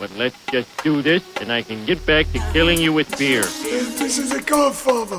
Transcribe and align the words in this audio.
But 0.00 0.10
let's 0.16 0.36
just 0.46 0.82
do 0.82 1.02
this 1.02 1.22
and 1.42 1.52
I 1.52 1.60
can 1.60 1.84
get 1.84 2.06
back 2.06 2.24
to 2.32 2.38
killing 2.54 2.80
you 2.80 2.90
with 2.90 3.18
beer. 3.18 3.42
This 3.42 4.16
is 4.16 4.32
a 4.32 4.40
godfather. 4.40 5.18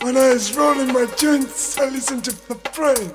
When 0.00 0.16
I 0.16 0.32
was 0.32 0.56
rolling 0.56 0.94
my 0.94 1.04
joints, 1.18 1.78
I 1.78 1.90
listened 1.90 2.24
to 2.24 2.30
the 2.48 2.54
brain. 2.74 3.12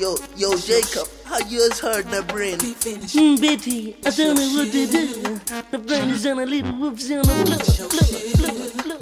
Yo, 0.00 0.16
yo, 0.36 0.56
Jacob, 0.56 1.06
how 1.24 1.38
you 1.46 1.60
has 1.60 1.78
heard 1.78 2.06
the 2.06 2.24
brain? 2.24 2.58
Mm, 2.58 3.40
Betty, 3.40 3.96
I 4.04 4.10
don't 4.10 4.34
know 4.34 4.48
what 4.54 4.72
to 4.72 4.86
do. 4.88 5.40
The 5.70 5.78
brain 5.78 6.10
is 6.10 6.26
on 6.26 6.40
a 6.40 6.46
little 6.46 6.72
whoops 6.72 7.08
on 7.12 7.22
blub, 7.22 7.46
blub. 7.46 8.98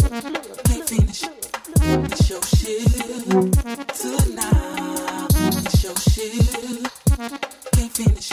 Can't 7.73 7.91
finish. 7.91 8.33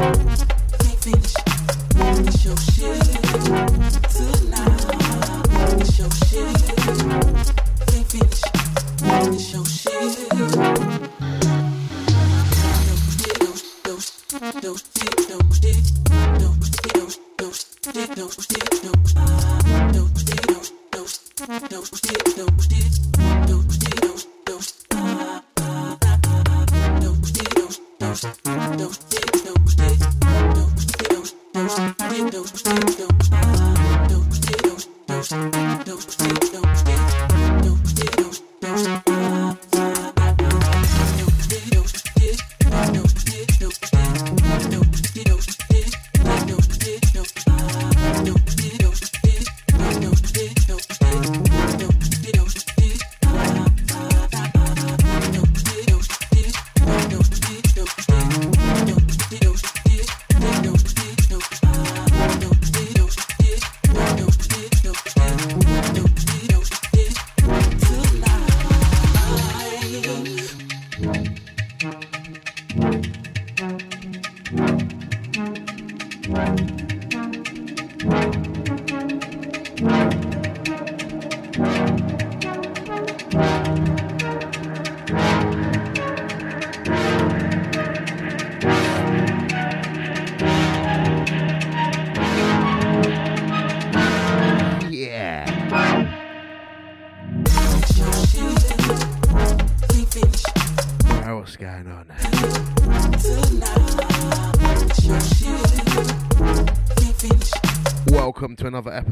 shit. 0.00 0.29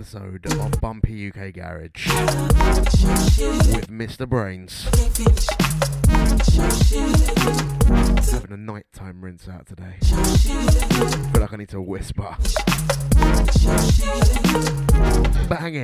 Episode 0.08 0.46
of 0.46 0.80
Bumpy 0.80 1.28
UK 1.28 1.52
Garage 1.52 2.06
with 3.74 3.90
Mr. 3.90 4.26
Brainz. 4.26 4.84
Having 8.32 8.52
a 8.52 8.56
nighttime 8.56 9.22
rinse 9.22 9.46
out 9.50 9.66
today. 9.66 9.96
feel 10.00 11.42
like 11.42 11.52
I 11.52 11.56
need 11.56 11.68
to 11.68 11.82
whisper. 11.82 12.34
Bang 15.46 15.76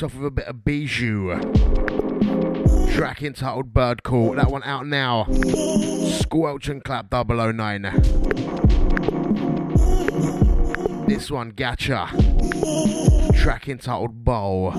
kicked 0.00 0.14
off 0.14 0.18
with 0.18 0.26
a 0.26 0.30
bit 0.30 0.46
of 0.46 0.64
Bijou. 0.64 1.38
Track 2.94 3.22
entitled 3.22 3.74
Bird 3.74 4.02
Call. 4.02 4.34
That 4.34 4.50
one 4.50 4.62
out 4.64 4.86
now. 4.86 5.24
Squelch 5.24 6.68
and 6.68 6.82
Clap 6.82 7.12
009. 7.12 7.82
This 11.06 11.30
one, 11.30 11.52
Gacha. 11.52 12.08
Track 13.36 13.68
entitled 13.68 14.24
Bowl. 14.24 14.72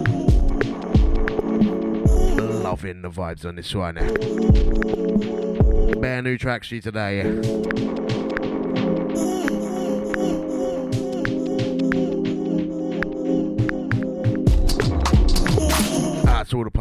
Loving 2.63 3.03
the 3.03 3.09
vibes 3.09 3.45
on 3.45 3.55
this 3.55 3.75
one. 3.75 3.95
Bare 6.01 6.21
new 6.23 6.37
tracks 6.37 6.69
for 6.69 6.75
you 6.75 6.81
today. 6.81 8.00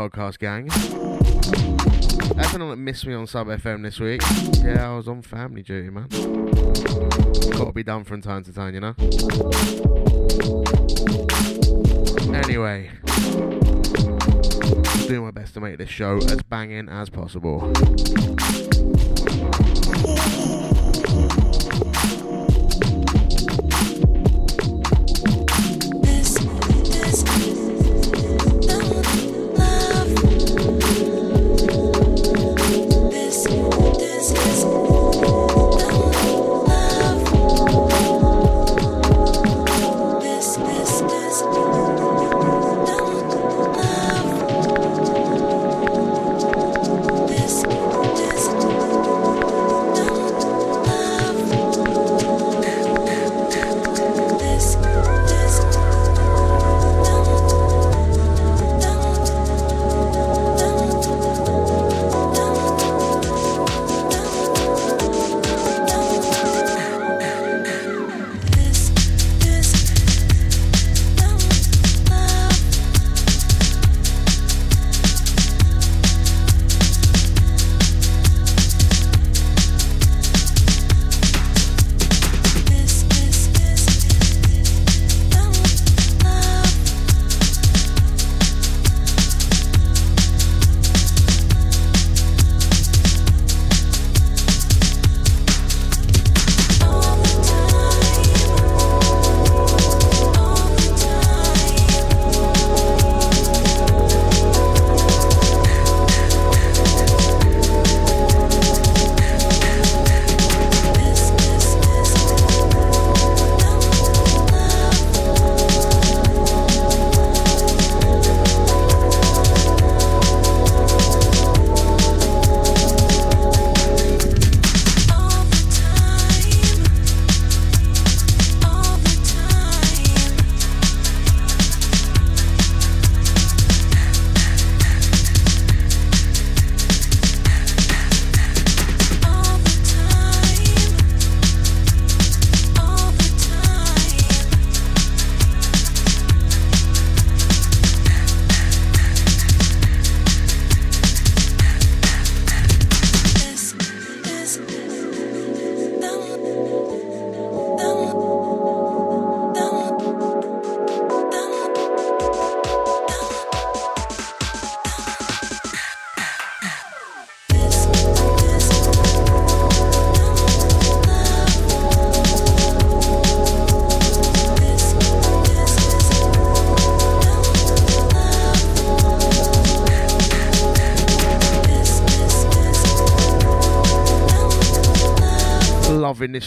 Podcast 0.01 0.39
gang. 0.39 0.67
Anyone 2.39 2.71
that 2.71 2.77
missed 2.77 3.07
me 3.07 3.13
on 3.13 3.27
Sub 3.27 3.49
FM 3.49 3.83
this 3.83 4.01
week. 4.01 4.23
Yeah, 4.65 4.93
I 4.93 4.97
was 4.97 5.07
on 5.09 5.21
family 5.21 5.63
duty, 5.63 5.91
man. 5.91 6.09
Gotta 7.51 7.73
be 7.75 7.83
done 7.83 8.05
from 8.05 8.23
time 8.23 8.43
to 8.45 8.53
time, 8.53 8.73
you 8.73 8.81
know? 8.81 8.95
Anyway, 12.35 12.91
doing 15.07 15.23
my 15.23 15.33
best 15.33 15.53
to 15.55 15.61
make 15.61 15.77
this 15.77 15.91
show 15.91 16.17
as 16.17 16.43
banging 16.45 16.89
as 16.89 17.11
possible. 17.11 17.71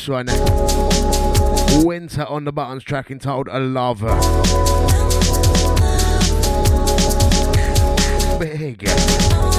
This 0.05 0.09
one. 0.09 1.85
Winter 1.85 2.25
on 2.25 2.45
the 2.45 2.51
buttons 2.51 2.83
track 2.83 3.11
entitled 3.11 3.47
A 3.51 3.59
Lover. 3.59 4.19
Big. 8.39 9.52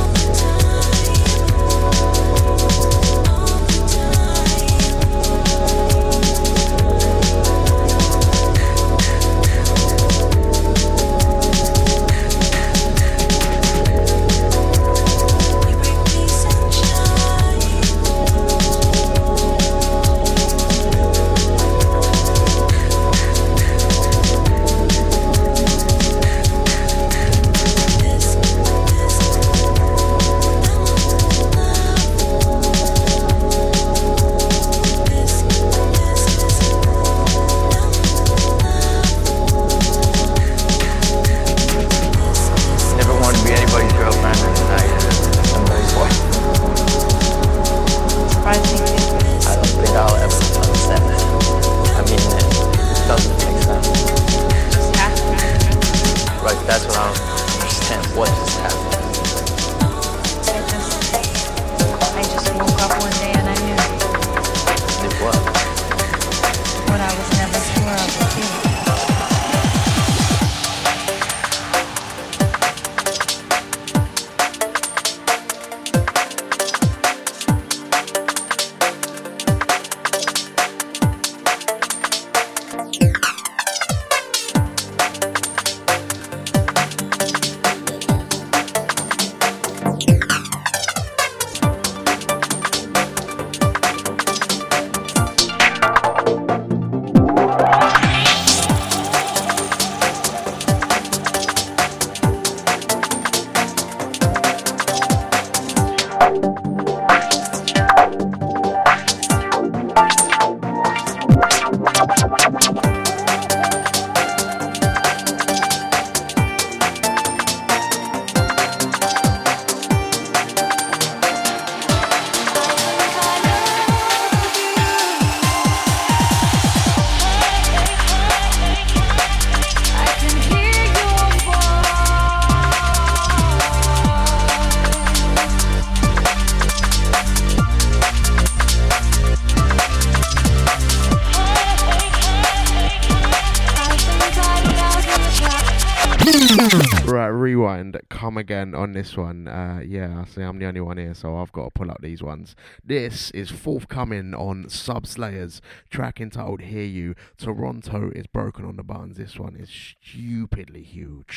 Come 148.75 148.83
on 148.83 148.93
this 148.93 149.17
one. 149.17 149.47
Uh, 149.47 149.83
yeah, 149.87 150.23
I 150.23 150.25
see 150.25 150.43
I'm 150.43 150.59
the 150.59 150.67
only 150.67 150.81
one 150.81 150.97
here, 150.99 151.15
so 151.15 151.37
I've 151.37 151.53
got 151.53 151.65
to 151.67 151.71
pull 151.71 151.93
up 151.93 152.01
these 152.03 152.25
ones. 152.25 152.57
This 152.85 153.31
is 153.31 153.49
forthcoming 153.49 154.35
on 154.35 154.65
Subslayers, 154.65 155.61
track 155.91 156.21
entitled 156.21 156.61
"Hear 156.61 156.83
You." 156.83 157.15
Toronto 157.39 158.11
is 158.11 158.27
broken 158.27 158.65
on 158.65 158.75
the 158.75 158.83
buns. 158.83 159.17
This 159.17 159.39
one 159.39 159.55
is 159.55 159.71
stupidly 159.71 160.83
huge. 160.83 161.37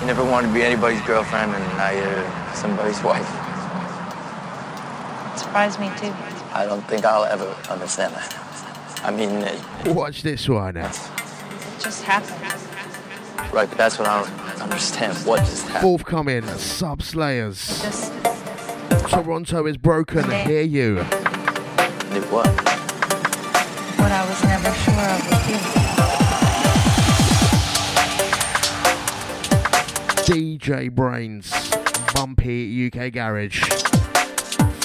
You 0.00 0.06
never 0.06 0.24
wanted 0.24 0.48
to 0.48 0.54
be 0.54 0.62
anybody's 0.62 1.02
girlfriend, 1.02 1.52
and 1.52 1.64
now 1.76 1.90
you're 1.90 2.54
somebody's 2.54 3.02
wife. 3.10 3.26
Surprised 5.36 5.80
me 5.80 5.90
too. 5.98 6.14
I 6.54 6.64
don't 6.64 6.86
think 6.86 7.04
I'll 7.04 7.24
ever 7.24 7.56
understand 7.70 8.14
that. 8.14 9.02
I 9.02 9.10
mean, 9.10 9.30
uh, 9.42 9.92
Watch 9.92 10.22
this 10.22 10.48
one. 10.48 10.76
It 10.76 10.92
just 11.80 12.04
happened. 12.04 12.40
right, 13.52 13.68
but 13.68 13.76
that's 13.76 13.98
what 13.98 14.06
I 14.06 14.22
don't 14.22 14.41
understand. 14.60 15.16
What 15.18 15.40
just 15.40 15.64
happened? 15.66 15.82
Forthcoming 15.82 16.42
Subslayers. 16.42 17.82
Just 17.82 18.12
Toronto 19.10 19.66
is 19.66 19.76
broken. 19.76 20.30
Hear 20.30 20.62
you. 20.62 20.96
Did 20.96 22.24
what? 22.30 22.46
what 23.98 24.12
I 24.12 24.26
was 24.28 24.44
never 24.44 24.72
sure 24.74 24.94
of 24.94 25.28
with 25.28 25.48
you. 25.50 25.82
DJ 30.24 30.90
Brainz, 30.90 31.52
Bumpy 32.14 32.86
UK 32.86 33.12
Garage, 33.12 33.64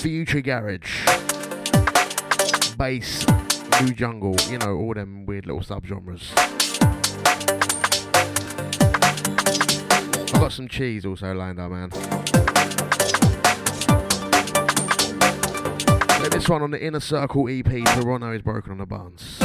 Future 0.01 0.41
Garage, 0.41 1.05
Bass, 2.75 3.25
New 3.81 3.93
Jungle, 3.93 4.35
you 4.49 4.57
know, 4.57 4.75
all 4.75 4.93
them 4.93 5.25
weird 5.25 5.45
little 5.45 5.61
subgenres. 5.61 6.66
Got 10.47 10.53
some 10.53 10.67
cheese 10.69 11.05
also 11.05 11.33
lined 11.33 11.59
up, 11.59 11.69
man. 11.69 11.89
This 16.29 16.47
one 16.47 16.61
on 16.61 16.71
the 16.71 16.81
Inner 16.81 17.01
Circle 17.01 17.49
EP, 17.49 17.65
Toronto 17.65 18.31
is 18.31 18.41
broken 18.41 18.71
on 18.71 18.77
the 18.77 18.85
buns. 18.85 19.39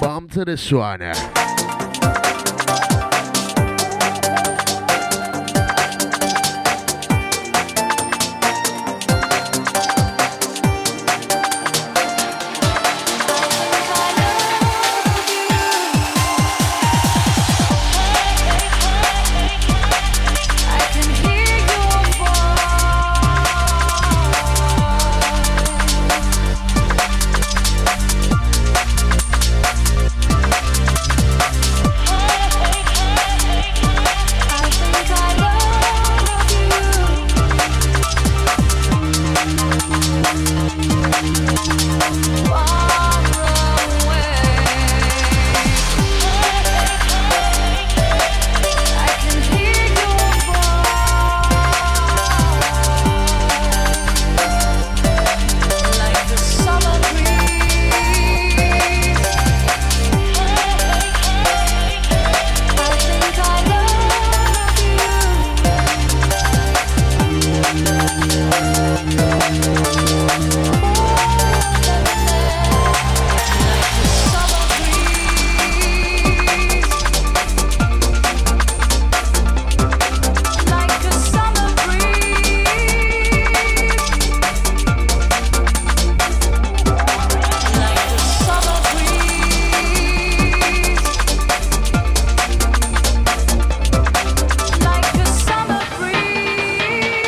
Bump 0.00 0.30
to 0.34 0.44
this 0.44 0.70
one. 0.70 1.43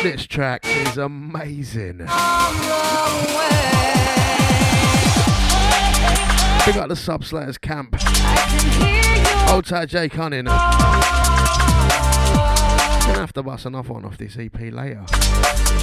This 0.07 0.25
track 0.25 0.65
is 0.65 0.97
amazing. 0.97 1.97
Big 1.97 2.07
up 6.77 6.87
the 6.87 6.95
Subslayers 6.95 7.59
camp. 7.59 7.93
Old 9.51 9.65
tight 9.65 9.89
Jay 9.89 10.07
Cunning. 10.07 10.45
Gonna 10.45 10.55
have 13.19 13.33
to 13.33 13.43
bust 13.43 13.65
another 13.65 13.91
one 13.91 14.05
off 14.05 14.17
this 14.17 14.37
EP 14.37 14.57
later. 14.71 15.03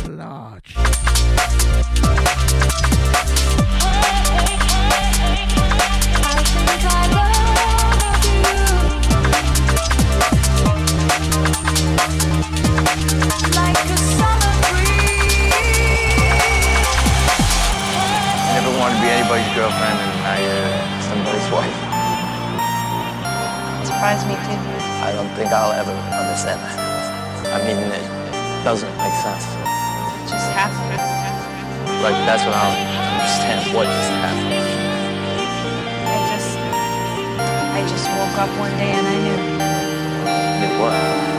Large. 0.09 0.75
Doesn't 28.65 28.97
make 28.97 29.13
sense. 29.13 29.45
It 29.45 30.31
just 30.31 30.51
happened. 30.53 31.24
But 32.05 32.13
that's 32.27 32.45
what 32.45 32.53
I 32.53 32.69
don't 32.69 32.85
understand. 33.17 33.75
What 33.75 33.87
just 33.87 34.11
happened? 34.21 34.53
I 36.05 36.19
just, 36.29 36.59
I 37.73 37.81
just 37.89 38.07
woke 38.11 38.37
up 38.45 38.51
one 38.61 38.77
day 38.77 38.93
and 38.93 39.07
I 39.07 39.17
knew. 39.25 40.69
Did 40.69 40.81
what? 40.83 41.34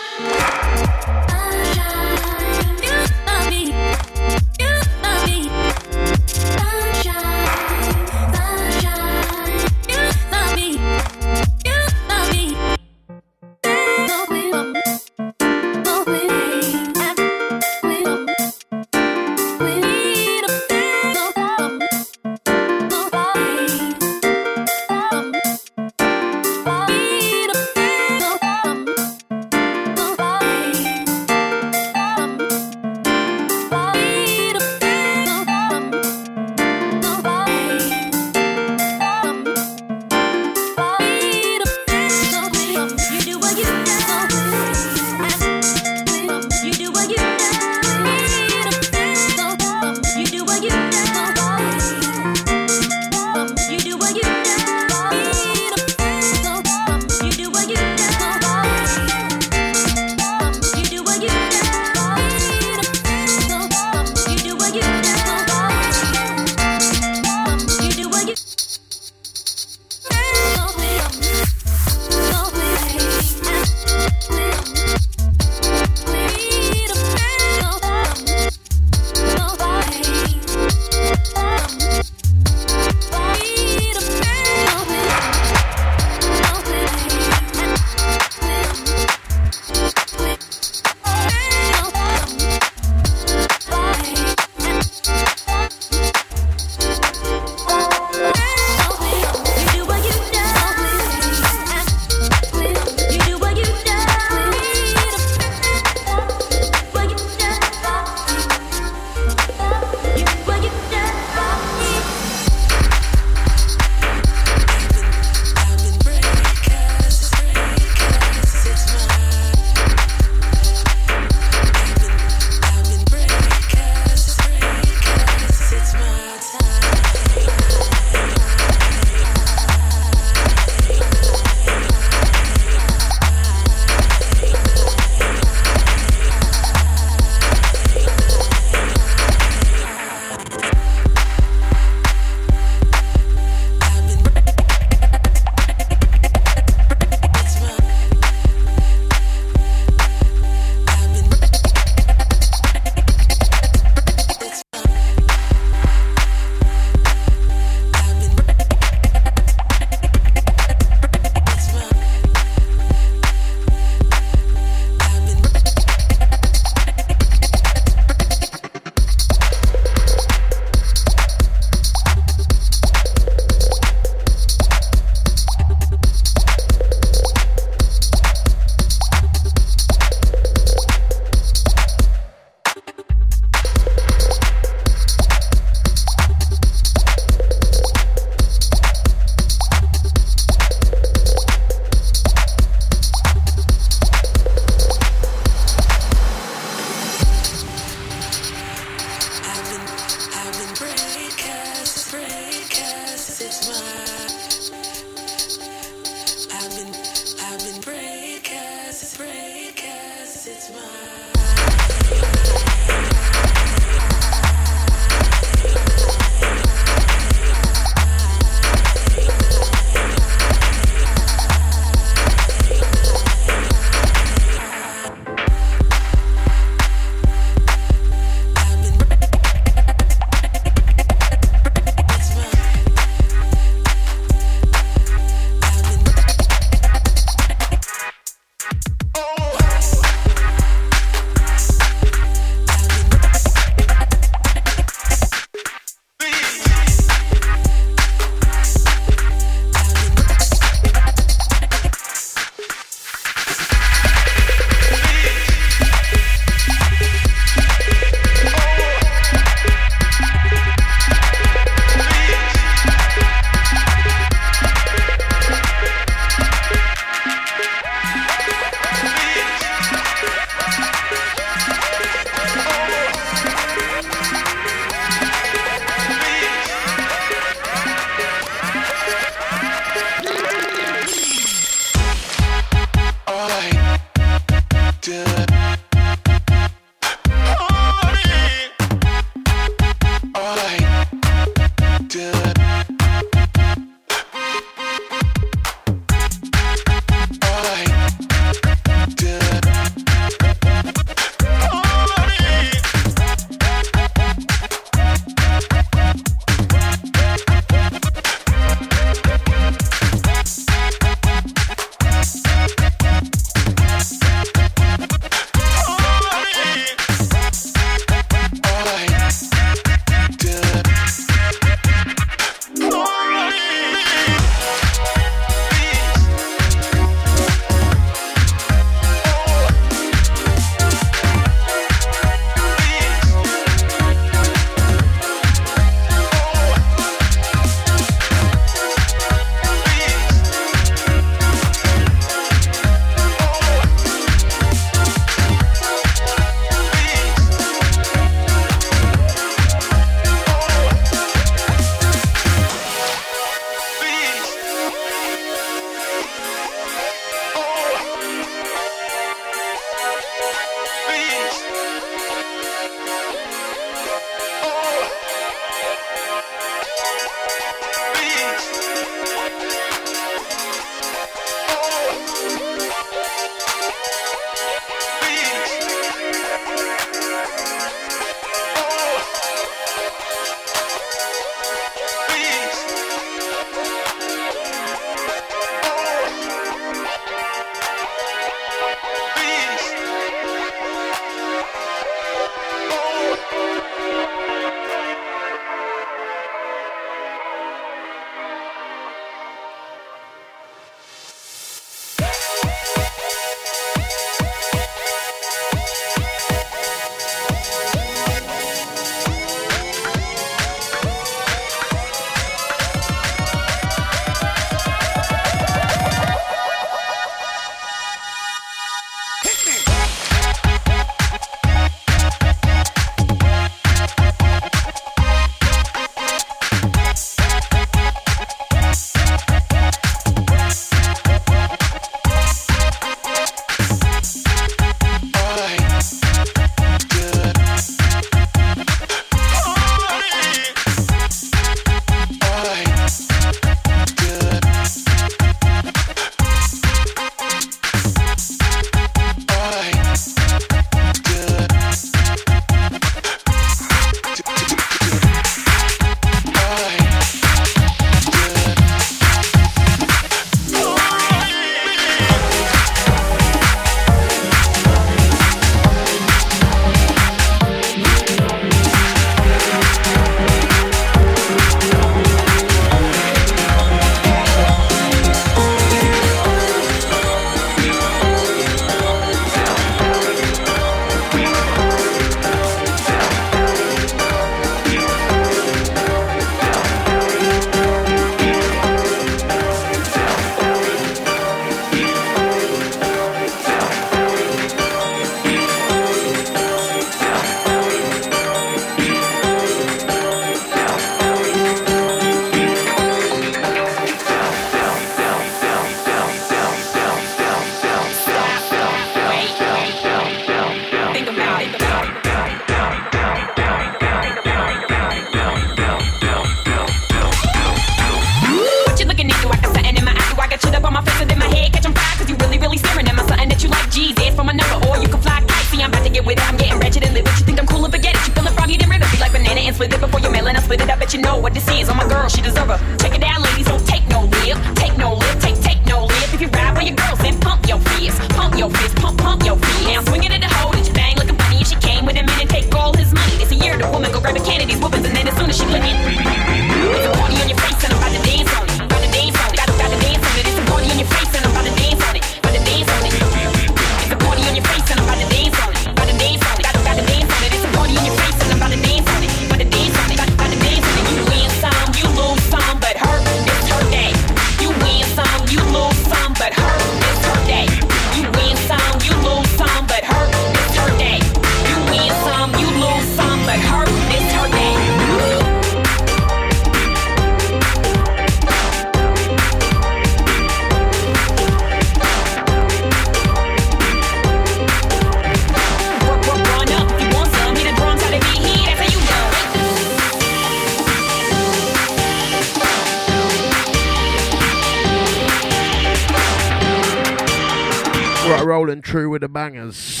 true 598.92 599.08
with 599.08 599.22
the 599.22 599.28
bangers. 599.28 600.00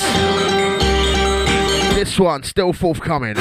This 1.96 2.18
one 2.18 2.42
still 2.42 2.74
forthcoming. 2.74 3.36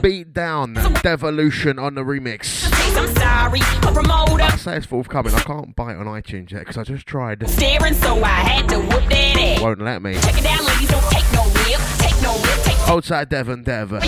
Beat 0.00 0.32
down 0.32 0.74
Devolution 1.02 1.80
on 1.80 1.96
the 1.96 2.02
remix. 2.02 2.70
I 2.70 4.56
say 4.56 4.76
it's 4.76 4.86
forthcoming. 4.86 5.34
I 5.34 5.40
can't 5.40 5.74
buy 5.74 5.94
it 5.94 5.96
on 5.96 6.06
iTunes 6.06 6.52
yet 6.52 6.60
because 6.60 6.78
I 6.78 6.84
just 6.84 7.04
tried. 7.04 7.50
Staring, 7.50 7.94
so 7.94 8.22
I 8.22 8.28
had 8.28 8.68
to 8.68 8.78
whoop 8.78 9.10
that 9.10 9.36
ass. 9.36 9.60
Won't 9.60 9.80
let 9.80 10.02
me. 10.02 10.14
Check 10.14 10.38
it 10.38 10.46
out, 10.46 10.62
ladies. 10.64 10.88
Don't 10.88 11.02
take 11.10 11.32
no. 11.32 11.50
Take 11.98 12.22
no. 12.22 12.38
Take 12.62 12.88
Outside 12.88 13.28
Devon, 13.28 13.64
Devon. 13.64 14.02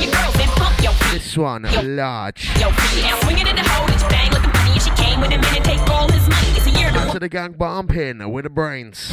This 1.11 1.37
one, 1.37 1.63
large. 1.97 2.53
She 4.79 4.91
came 4.91 5.21
with 5.21 5.33
a 5.33 5.39
minute, 5.39 5.65
take 5.65 5.91
all 5.91 6.09
his 6.11 6.29
money. 6.29 6.49
It's 6.57 6.67
a 6.67 6.71
year 6.71 6.91
to, 6.91 7.13
to 7.13 7.19
the 7.19 7.29
gang 7.29 7.53
bumping 7.53 8.31
with 8.33 8.45
the 8.45 8.51
brains. 8.51 9.11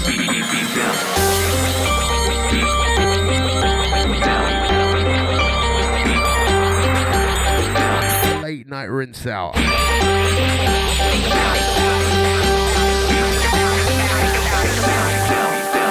Late 8.44 8.68
night 8.68 8.90
rinse 8.90 9.26
out. 9.26 9.56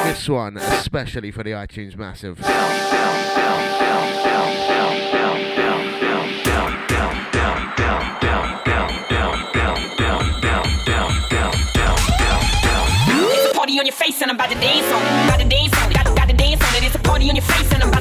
This 0.05 0.29
one, 0.29 0.59
especially 0.59 1.31
for 1.31 1.43
the 1.43 1.53
iTunes 1.53 1.97
Massive. 1.97 2.39
down, 2.39 2.51
down, 2.51 3.33
down, 3.35 4.13
down, 4.23 4.53
down, 4.53 5.41
down, 5.57 5.99
down, 6.45 6.87
down, 6.89 7.33
down, 7.33 7.77
down 7.77 8.22
down, 10.19 10.41
down, 10.43 10.65
down, 10.85 11.11
down, 11.31 11.53
down, 11.73 11.97
down, 12.21 12.41
down. 12.61 12.87
It's 13.33 13.51
a 13.51 13.55
party 13.55 13.79
on 13.79 13.87
your 13.87 13.95
face 13.95 14.21
and 14.21 14.31
I'm 14.31 14.37
about 14.37 14.51
to 14.51 14.57
dance 14.57 14.93
on 14.93 15.01
it. 15.01 15.25
About 15.25 15.41
to 15.41 15.49
dance 15.49 15.73
on 15.81 15.91
it. 15.91 15.95
Got, 15.95 16.29
to 16.29 16.35
dance 16.35 16.63
on 16.63 16.75
it. 16.75 16.85
It's 16.85 16.95
a 16.95 16.99
party 16.99 17.31
on 17.31 17.37
your 17.37 17.45
face 17.45 17.73
and 17.73 17.83
I'm 17.83 17.92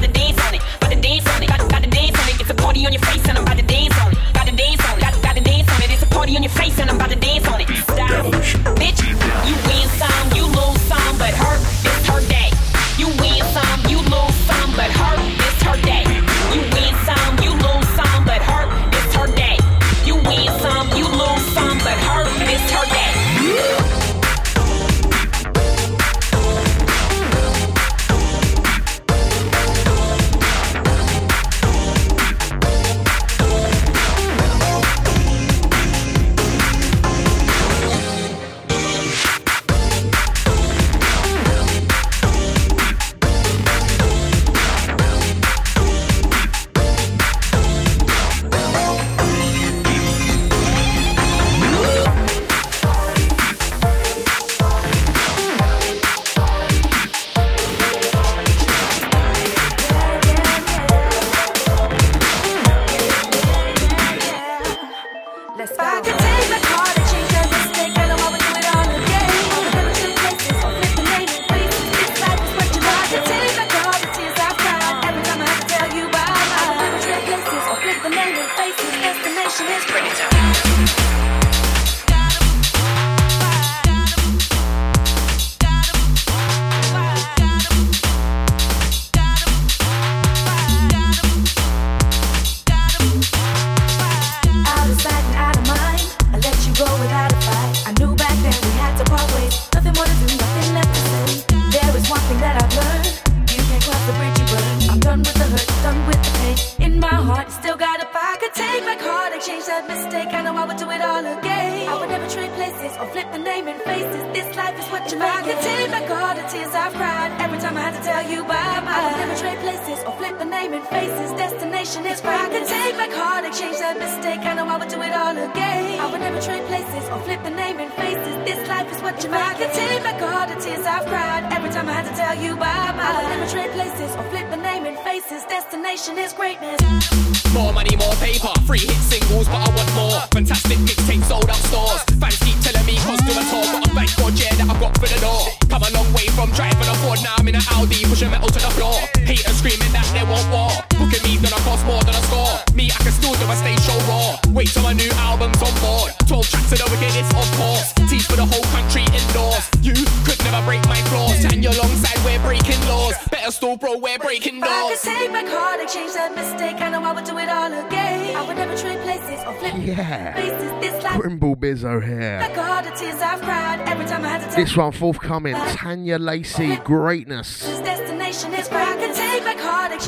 Next 174.72 174.78
one 174.78 174.92
forthcoming 174.92 175.54
Tanya 175.54 176.18
Lacey 176.18 176.76
Greatness. 176.76 177.62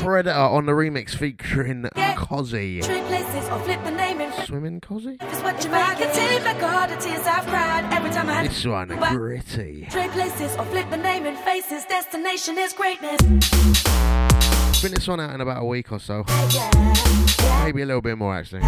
Predator 0.01 0.33
on 0.33 0.65
the 0.65 0.71
remix 0.71 1.15
featuring. 1.15 1.83
Cozzy. 1.93 2.83
Swimming 4.43 4.81
Cozzy? 4.81 5.19
This 8.41 8.65
one, 8.65 8.87
gritty. 8.87 9.87
Three 9.91 10.07
places 10.07 10.55
or 10.57 10.65
flip 10.65 10.89
the 10.89 10.97
name 10.97 11.27
and 11.27 11.37
faces. 11.37 11.85
Destination 11.85 12.57
is 12.57 12.73
greatness. 12.73 13.21
Been 14.81 14.93
this 14.95 15.07
one 15.07 15.19
out 15.19 15.35
in 15.35 15.41
about 15.41 15.61
a 15.61 15.65
week 15.65 15.91
or 15.91 15.99
so. 15.99 16.25
Maybe 17.63 17.83
a 17.83 17.85
little 17.85 18.01
bit 18.01 18.17
more 18.17 18.35
actually. 18.35 18.63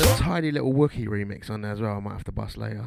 A 0.00 0.16
tiny 0.16 0.50
little 0.50 0.72
Wookie 0.72 1.06
remix 1.06 1.50
on 1.50 1.60
there 1.60 1.72
as 1.72 1.80
well. 1.80 1.96
I 1.96 2.00
might 2.00 2.12
have 2.12 2.24
to 2.24 2.32
bust 2.32 2.56
later. 2.56 2.84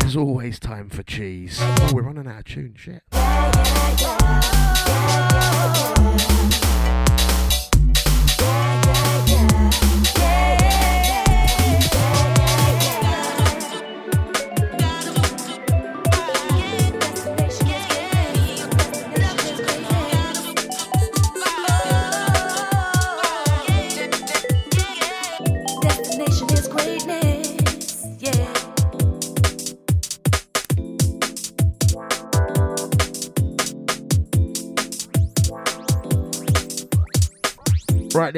There's 0.00 0.16
always 0.16 0.58
time 0.58 0.88
for 0.88 1.02
cheese. 1.02 1.58
Oh, 1.60 1.90
we're 1.92 2.02
running 2.02 2.26
out 2.26 2.38
of 2.38 2.44
tune. 2.44 2.74
Shit. 2.76 3.02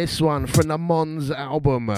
This 0.06 0.20
one 0.20 0.46
from 0.46 0.68
the 0.68 0.78
Mons 0.78 1.32
album. 1.32 1.90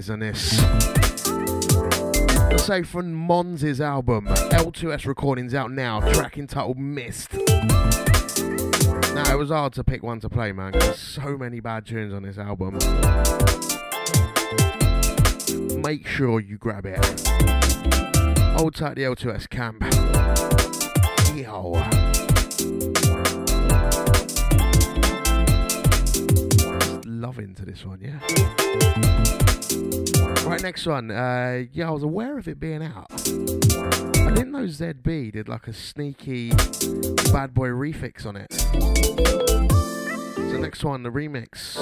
Vibes 0.00 0.10
on 0.10 0.20
this. 0.20 0.58
Say 2.64 2.82
from 2.82 3.12
Mons' 3.12 3.80
album, 3.80 4.26
L2S 4.26 5.06
recordings 5.06 5.54
out 5.54 5.70
now, 5.70 6.00
track 6.12 6.38
entitled 6.38 6.78
Mist. 6.78 7.32
Now, 9.14 9.32
it 9.32 9.38
was 9.38 9.50
hard 9.50 9.72
to 9.74 9.84
pick 9.84 10.02
one 10.02 10.20
to 10.20 10.28
play, 10.28 10.52
man, 10.52 10.72
'cause 10.72 10.82
there's 10.82 10.98
so 10.98 11.36
many 11.36 11.60
bad 11.60 11.86
tunes 11.86 12.12
on 12.14 12.22
this 12.22 12.38
album. 12.38 12.78
Make 15.82 16.06
sure 16.06 16.40
you 16.40 16.58
grab 16.58 16.86
it. 16.86 16.98
Hold 18.56 18.74
tight 18.74 18.96
the 18.96 19.04
L2S 19.04 19.46
camp. 19.46 19.82
Yo. 21.34 21.72
Loving 27.06 27.54
to 27.54 27.64
this 27.64 27.84
one, 27.84 28.00
yeah. 28.00 28.18
Right, 30.60 30.66
next 30.66 30.86
one. 30.86 31.10
Uh, 31.10 31.64
yeah, 31.72 31.88
I 31.88 31.90
was 31.90 32.02
aware 32.02 32.36
of 32.36 32.46
it 32.46 32.60
being 32.60 32.82
out. 32.82 33.06
I 33.10 34.34
didn't 34.34 34.52
know 34.52 34.66
ZB 34.66 35.32
did 35.32 35.48
like 35.48 35.66
a 35.66 35.72
sneaky 35.72 36.50
bad 37.32 37.54
boy 37.54 37.68
refix 37.68 38.26
on 38.26 38.36
it. 38.36 38.52
So 40.36 40.58
next 40.58 40.84
one, 40.84 41.02
the 41.02 41.08
remix. 41.08 41.76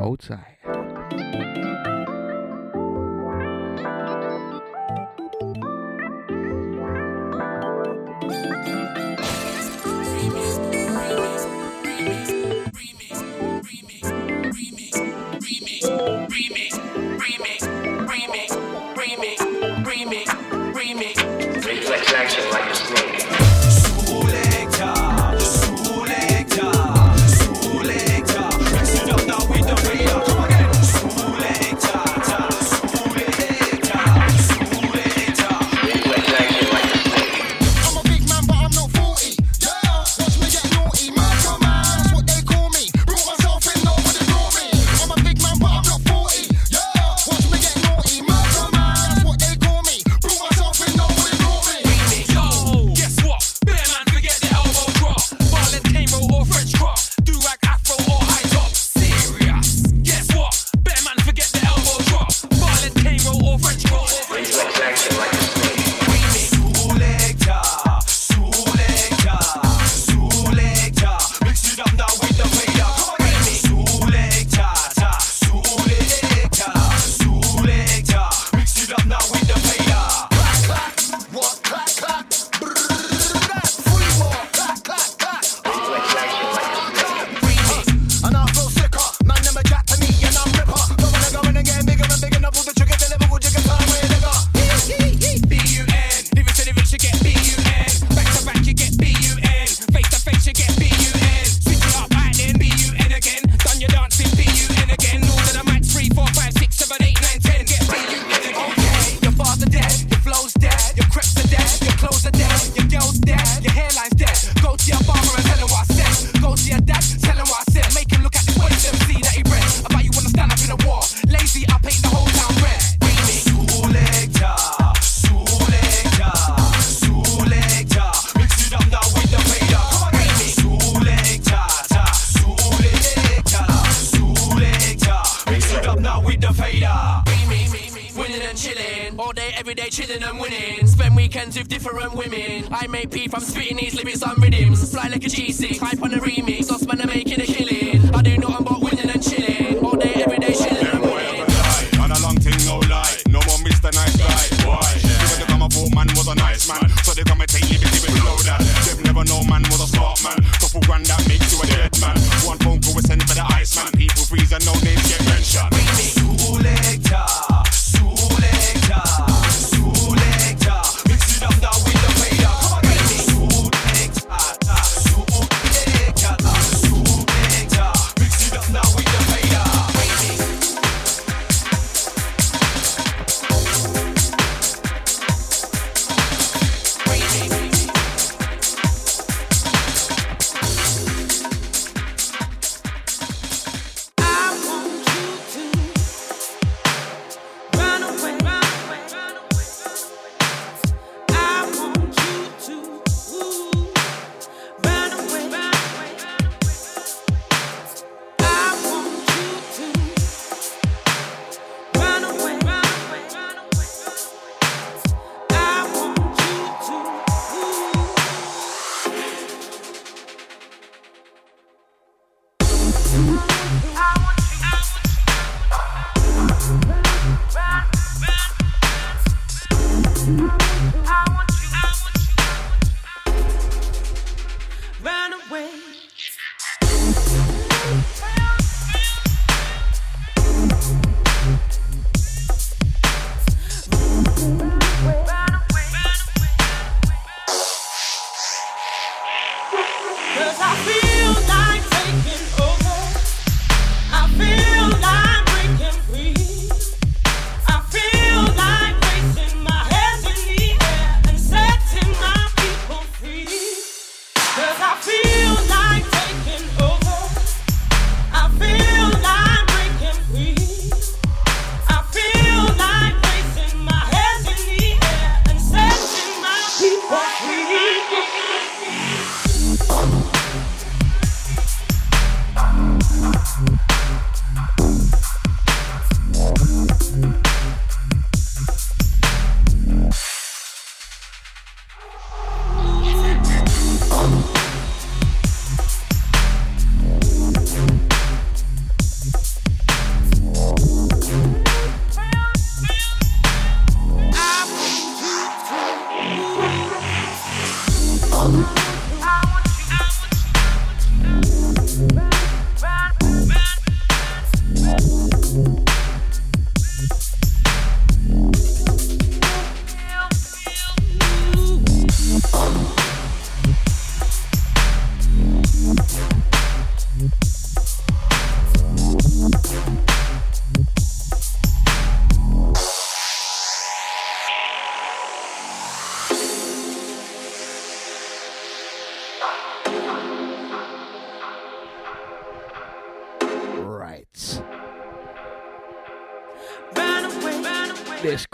Hold 0.00 0.18
tight. 0.18 0.65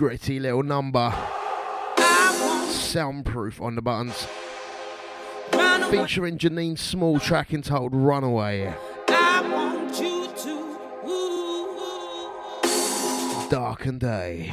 gritty 0.02 0.40
little 0.40 0.64
number. 0.64 1.14
Soundproof 2.66 3.62
on 3.62 3.76
the 3.76 3.82
buttons. 3.82 4.26
Featuring 5.92 6.38
Janine 6.38 6.76
Small, 6.76 7.20
track 7.20 7.54
entitled 7.54 7.94
Runaway. 7.94 8.74
Dark 13.48 13.86
and 13.86 14.00
Day. 14.00 14.52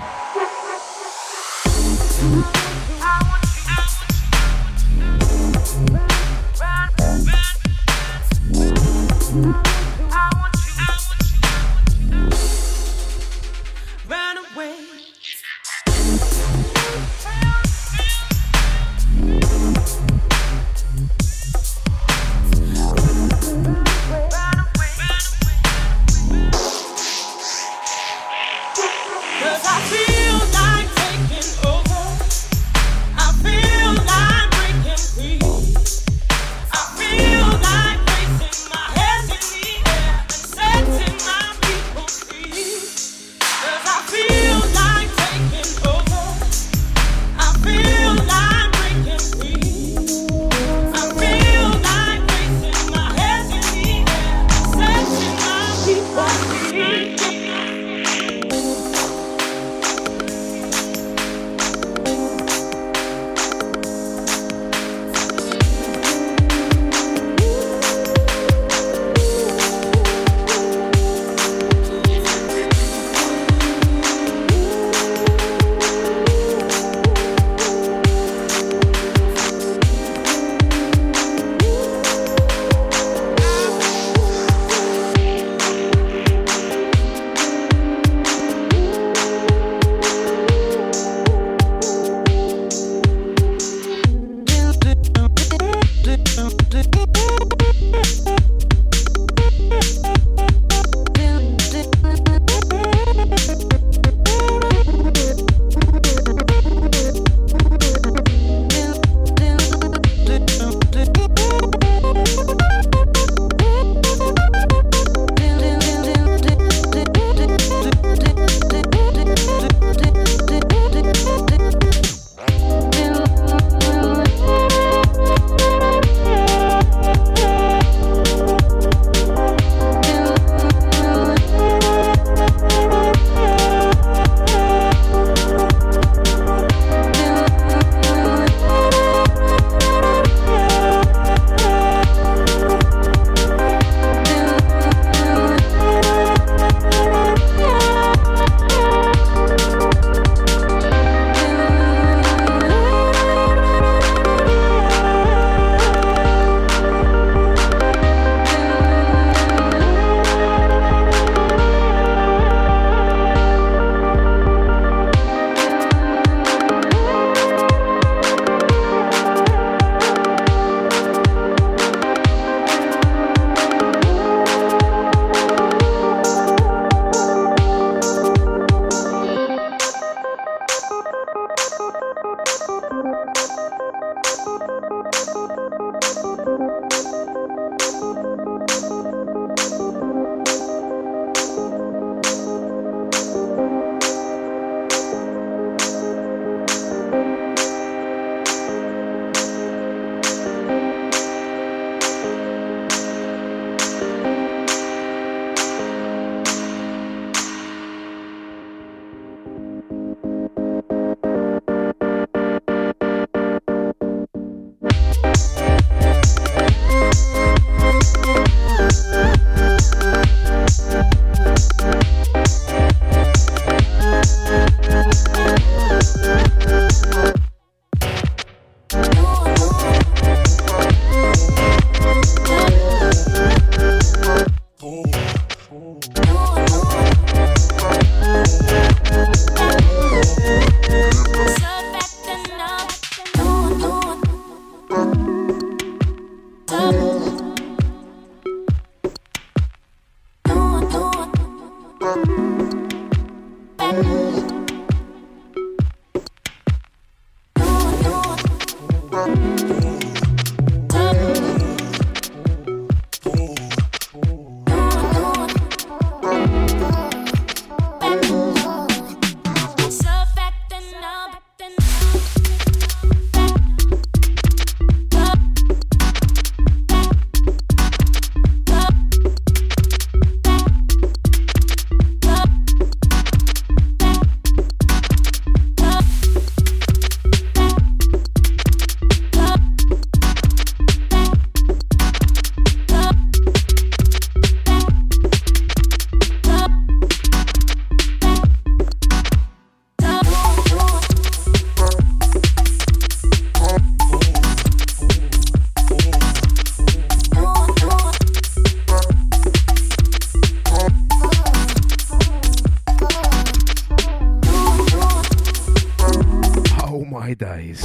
My 317.29 317.35
days. 317.35 317.83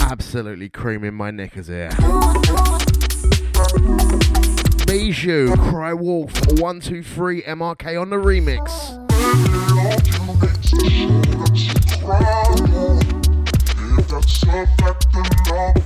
Absolutely 0.00 0.68
creaming 0.68 1.14
my 1.14 1.30
knickers 1.32 1.66
here. 1.66 1.90
Bijou, 4.86 5.56
Cry 5.56 5.92
Wolf, 5.92 6.32
123 6.60 7.42
MRK 7.42 8.00
on 8.00 8.10
the 8.10 8.16
remix. 8.16 9.00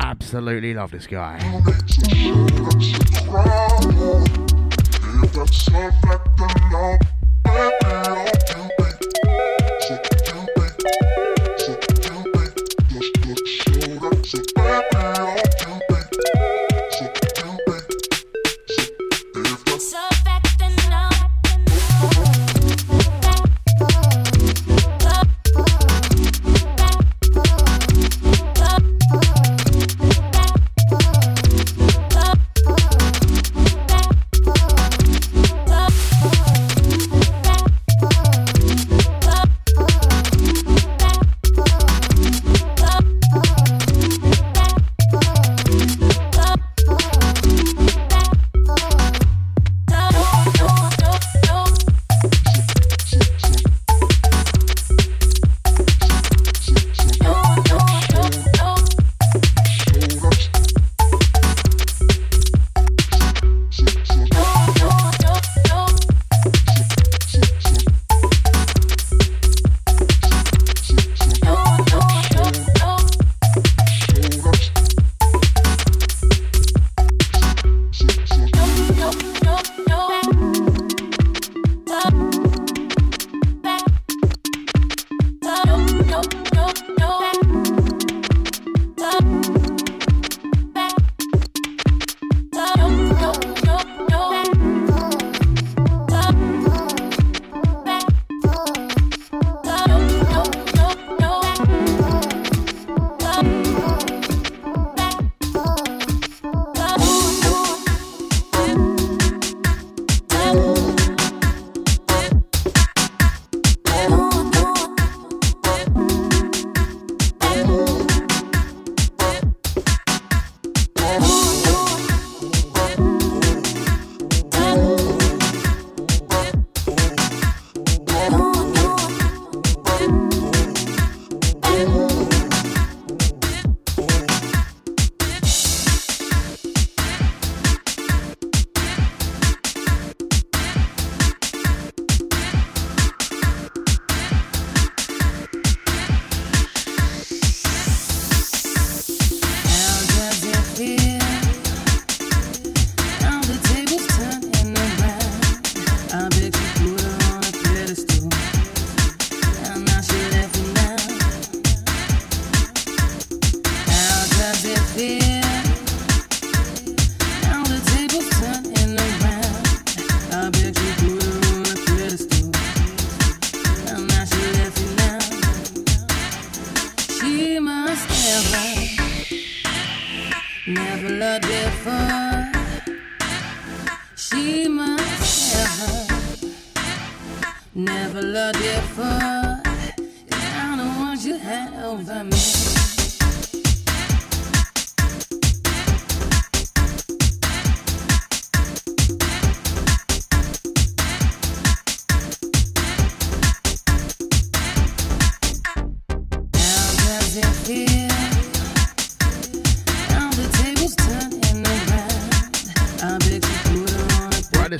Absolutely 0.00 0.74
love 0.74 0.90
this 0.90 1.06
guy. 1.06 1.38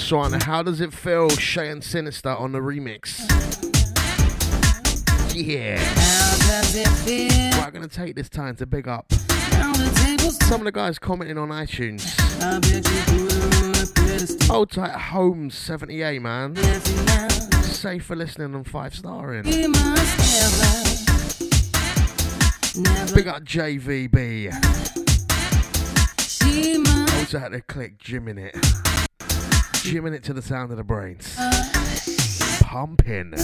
This 0.08 0.12
one. 0.16 0.32
How 0.40 0.62
does 0.62 0.80
it 0.80 0.94
feel? 0.94 1.28
Shay 1.28 1.68
and 1.68 1.84
Sinister 1.84 2.30
on 2.30 2.52
the 2.52 2.60
remix. 2.60 3.20
Yeah. 5.34 5.78
I'm 7.62 7.72
gonna 7.72 7.88
take 7.88 8.16
this 8.16 8.30
time 8.30 8.56
to 8.56 8.66
big 8.66 8.88
up 8.88 9.12
some 9.12 10.62
of 10.62 10.64
the 10.64 10.72
guys 10.72 10.98
commenting 10.98 11.36
on 11.36 11.50
iTunes. 11.50 12.06
Hold 14.48 14.70
tight, 14.70 14.92
Holmes 14.92 15.54
78, 15.54 16.22
man. 16.22 16.56
Safe 17.62 18.02
for 18.02 18.16
listening 18.16 18.54
and 18.54 18.66
five 18.66 18.94
starring. 18.94 19.42
Big 19.42 19.66
up 23.28 23.44
JVB. 23.44 24.52
Hold 27.10 27.28
tight 27.28 27.52
the 27.52 27.60
click, 27.66 27.98
jimming 27.98 28.38
it. 28.38 28.56
Jimming 29.88 30.12
it 30.12 30.22
to 30.24 30.34
the 30.34 30.42
sound 30.42 30.70
of 30.70 30.76
the 30.76 30.84
Brainz. 30.84 31.34
Pumping. 32.60 33.34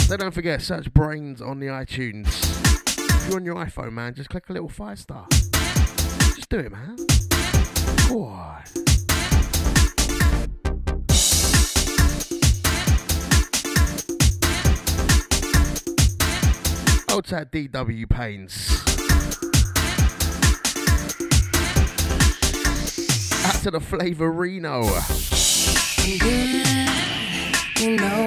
So 0.00 0.16
don't 0.16 0.34
forget, 0.34 0.60
search 0.60 0.92
Brainz 0.92 1.40
on 1.40 1.60
the 1.60 1.66
iTunes. 1.66 2.26
If 2.26 3.28
you're 3.28 3.36
on 3.36 3.44
your 3.44 3.54
iPhone, 3.54 3.92
man, 3.92 4.14
just 4.14 4.30
click 4.30 4.48
a 4.48 4.52
little 4.52 4.68
five 4.68 4.98
star. 4.98 5.28
Just 5.30 6.48
do 6.48 6.58
it, 6.58 6.72
man. 6.72 6.96
Go. 8.08 8.34
Old 17.14 17.26
DW 17.26 18.10
Pains. 18.10 18.93
Out 23.44 23.54
to 23.62 23.70
the 23.70 23.78
Flavorino. 23.78 24.84
Yeah, 26.06 26.90
you 27.78 27.96
know, 27.96 28.26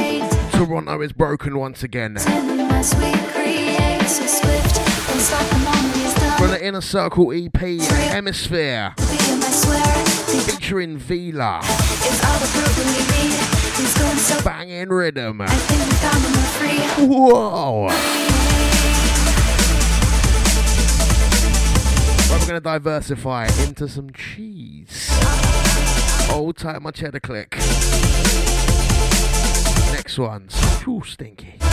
Toronto 0.65 1.01
is 1.01 1.11
broken 1.11 1.57
once 1.57 1.81
again. 1.81 2.19
From 2.19 2.57
the 6.51 6.59
Inner 6.61 6.81
Circle 6.81 7.31
EP, 7.33 7.57
Hemisphere, 8.11 8.93
featuring 10.27 10.99
Vila. 10.99 11.61
Banging 14.43 14.89
rhythm. 14.89 15.39
Whoa! 16.99 17.87
Right, 17.87 18.27
we're 22.29 22.37
going 22.37 22.49
to 22.49 22.59
diversify 22.59 23.47
into 23.65 23.87
some 23.87 24.11
cheese. 24.13 25.09
Old 26.31 26.55
tight 26.55 26.79
my 26.83 26.91
cheddar 26.91 27.19
click. 27.19 27.57
One. 30.17 30.29
one's 30.29 30.79
too 30.81 31.01
stinky. 31.05 31.70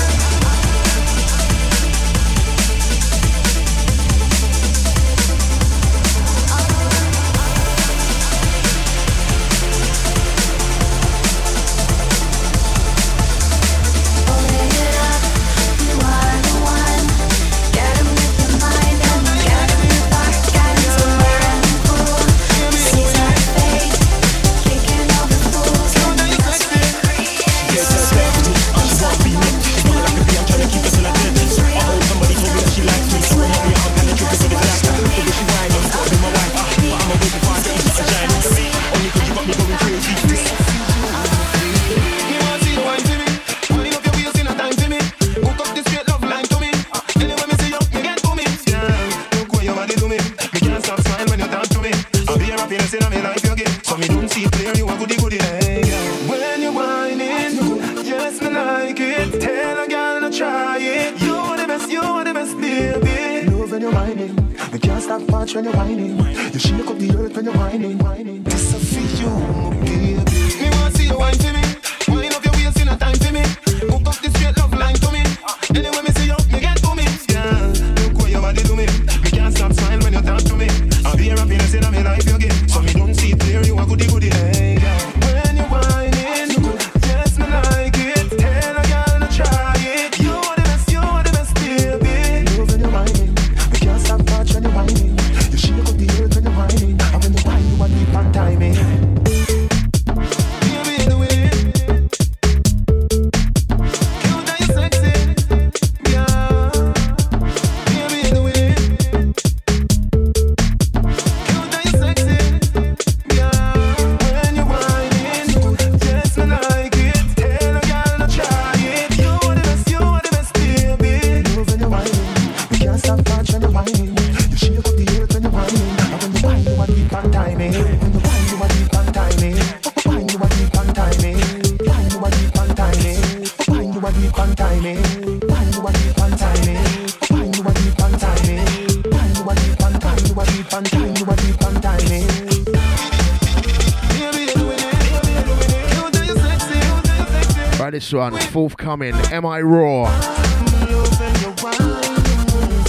Am 149.39 149.47
I 149.47 149.61
Raw? 149.61 150.07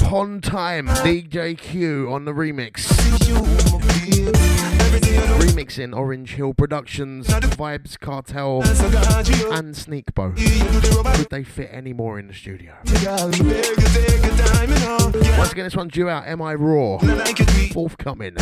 Pond 0.02 0.44
Time, 0.44 0.88
DJQ 0.88 2.12
on 2.12 2.26
the 2.26 2.32
remix. 2.32 2.88
Remixing 5.42 5.96
Orange 5.96 6.34
Hill 6.34 6.56
Productions, 6.56 7.28
Vibes 7.28 8.00
Cartel, 8.00 8.64
and 8.64 9.76
Sneakbo. 9.76 10.36
Could 11.18 11.30
they 11.30 11.44
fit 11.44 11.70
any 11.72 11.94
more 11.94 12.18
in 12.18 12.26
the 12.26 12.34
studio? 12.34 12.74
Once 15.38 15.52
again, 15.52 15.66
this 15.66 15.76
one's 15.76 15.94
due 15.94 16.10
out, 16.10 16.26
Am 16.26 16.42
I 16.42 16.56
Raw? 16.56 16.98
Forthcoming 17.74 18.38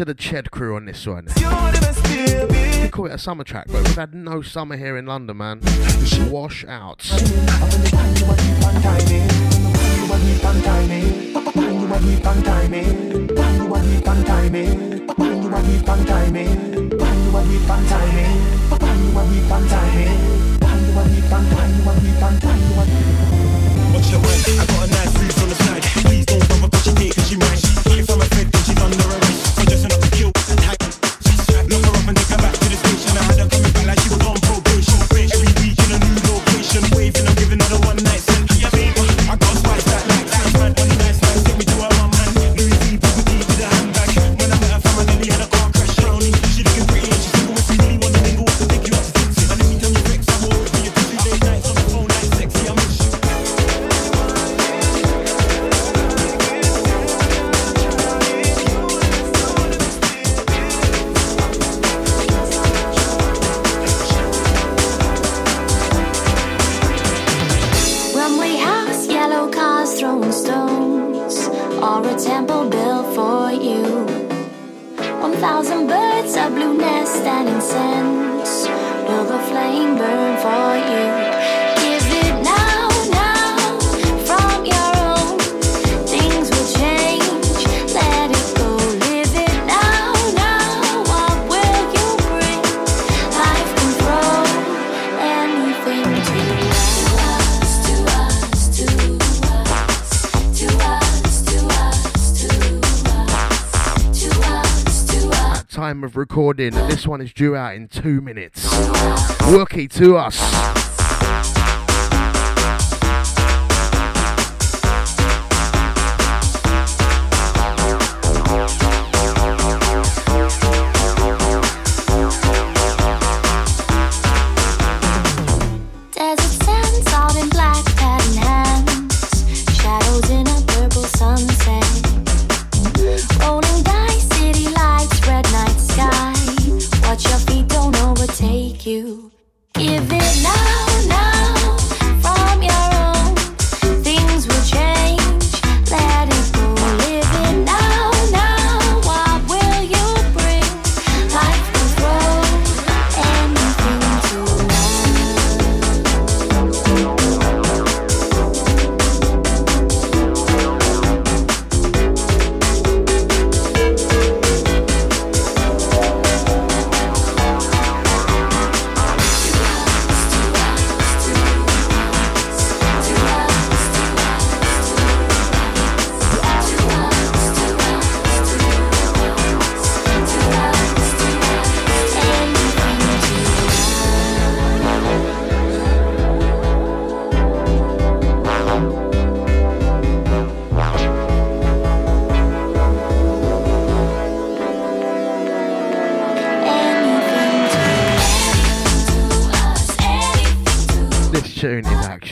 to 0.00 0.06
the 0.06 0.14
Ched 0.14 0.50
crew 0.50 0.76
on 0.76 0.86
this 0.86 1.06
one. 1.06 1.26
We 1.36 2.88
call 2.88 3.04
it 3.04 3.12
a 3.12 3.18
summer 3.18 3.44
track, 3.44 3.66
but 3.66 3.84
we've 3.84 3.96
had 3.96 4.14
no 4.14 4.40
summer 4.40 4.78
here 4.78 4.96
in 4.96 5.04
London, 5.04 5.36
man. 5.36 5.60
Wash 6.30 6.64
out. 6.64 7.06
I 7.12 7.18
got 24.66 24.82
a 24.82 24.90
nice 24.90 25.42
on 25.42 25.48
the 25.50 25.54
side. 25.54 25.82
Please 25.82 26.24
don't 26.24 26.40
cause 26.72 27.30
you 27.30 27.38
might. 27.38 27.79
due 107.40 107.56
out 107.56 107.74
in 107.74 107.88
two 107.88 108.20
minutes. 108.20 108.66
Wookie 109.48 109.90
to 109.94 110.18
us. 110.18 110.69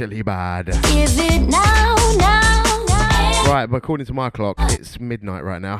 Actually 0.00 0.22
bad. 0.22 0.68
Now, 1.48 1.96
now, 2.18 2.84
now. 2.86 3.44
Right, 3.50 3.66
but 3.66 3.78
according 3.78 4.06
to 4.06 4.14
my 4.14 4.30
clock, 4.30 4.54
it's 4.60 5.00
midnight 5.00 5.42
right 5.42 5.60
now. 5.60 5.78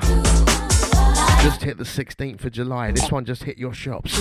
Just 1.41 1.63
hit 1.63 1.79
the 1.79 1.85
16th 1.85 2.45
of 2.45 2.51
July. 2.51 2.91
This 2.91 3.13
one 3.13 3.25
just 3.25 3.45
hit 3.45 3.59
your 3.59 3.73
shops. 3.73 4.19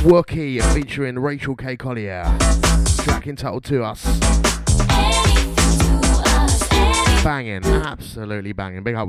Wookie 0.00 0.62
featuring 0.72 1.18
Rachel 1.18 1.54
K. 1.54 1.76
Collier. 1.76 2.24
Track 3.00 3.26
entitled 3.26 3.64
To 3.64 3.84
Us. 3.84 4.06
Banging, 7.22 7.62
absolutely 7.66 8.54
banging. 8.54 8.82
Big 8.84 8.94
up 8.94 9.06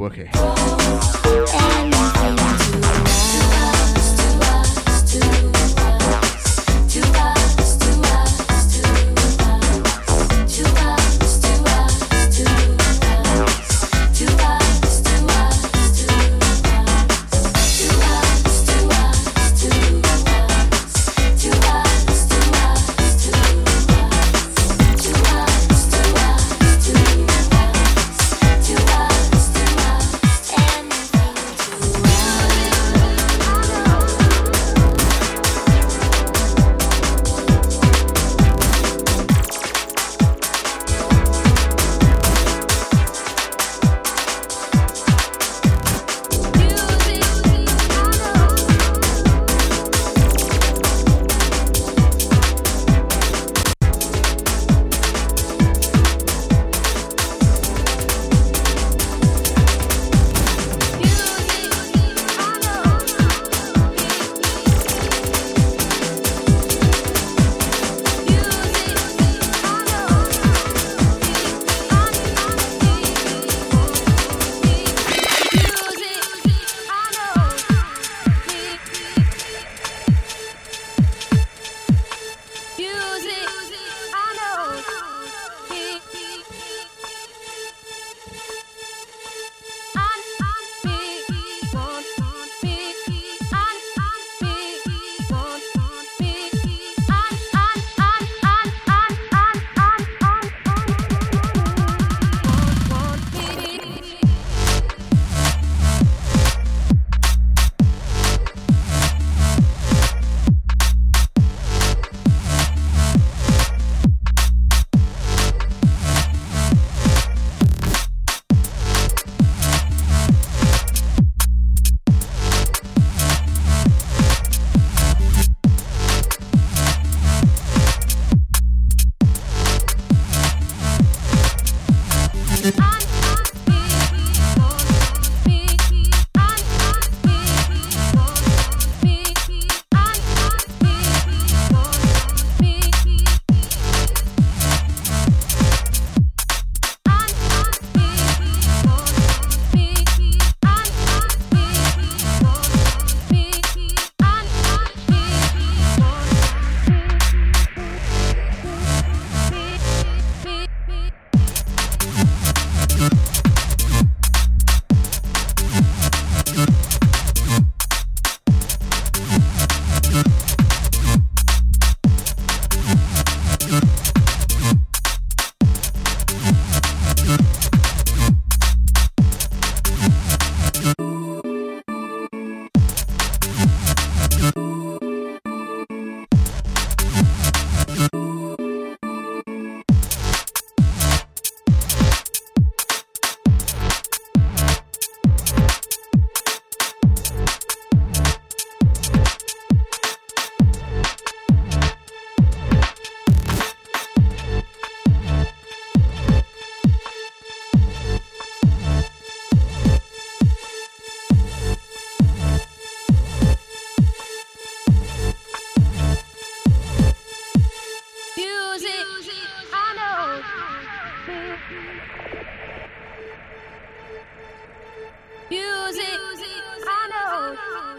Wookie. 227.49 227.89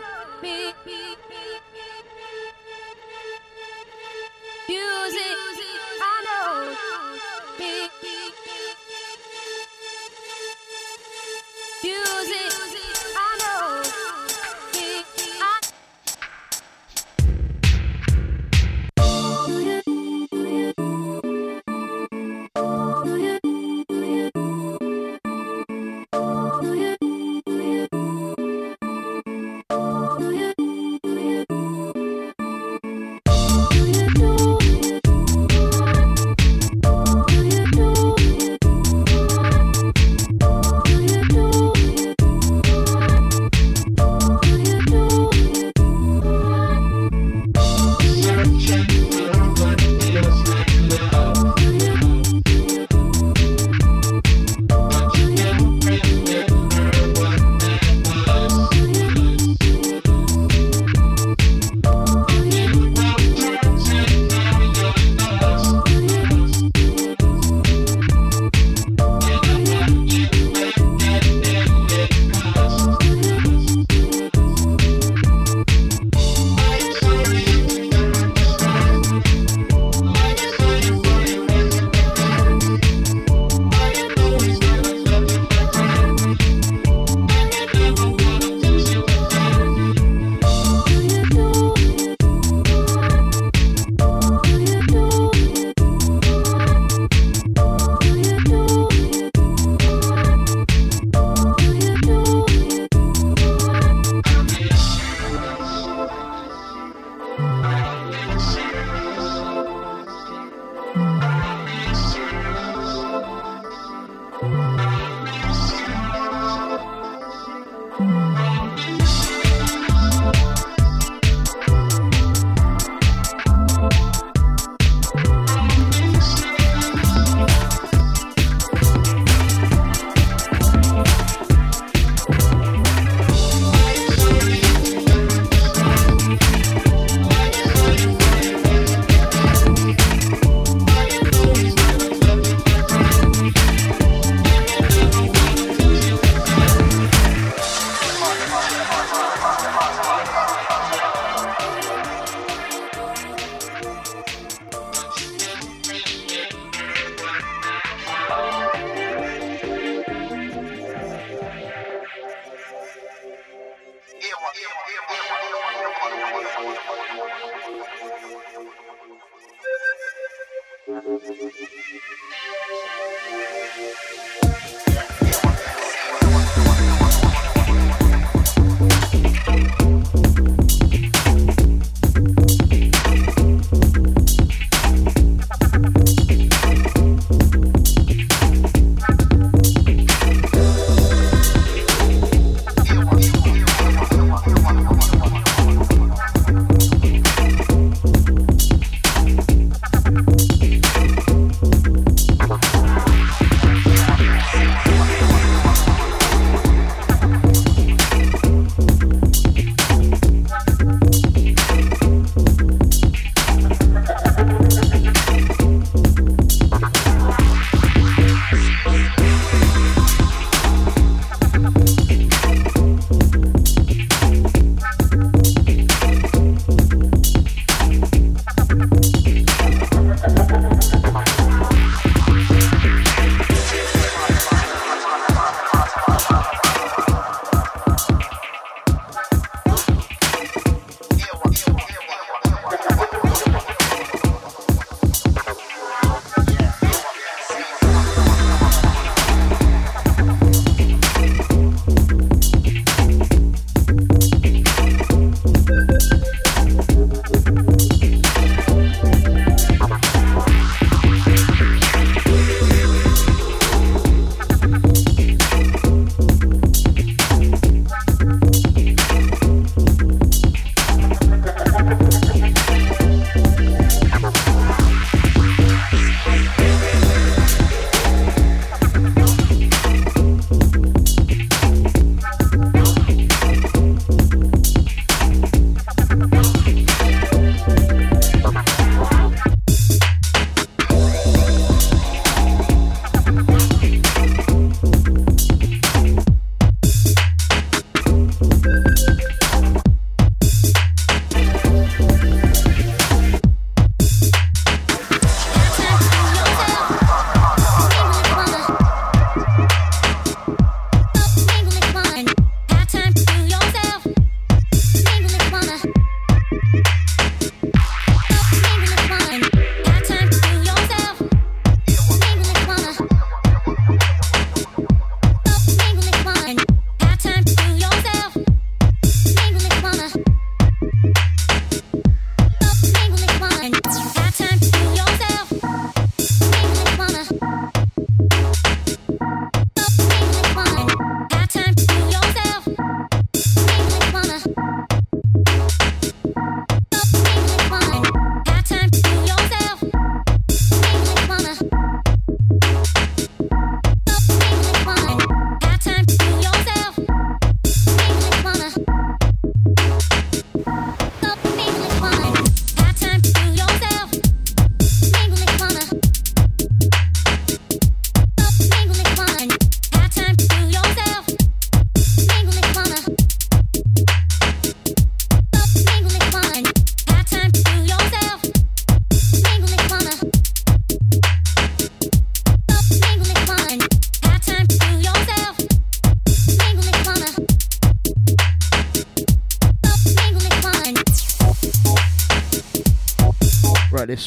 Music, 0.43 1.30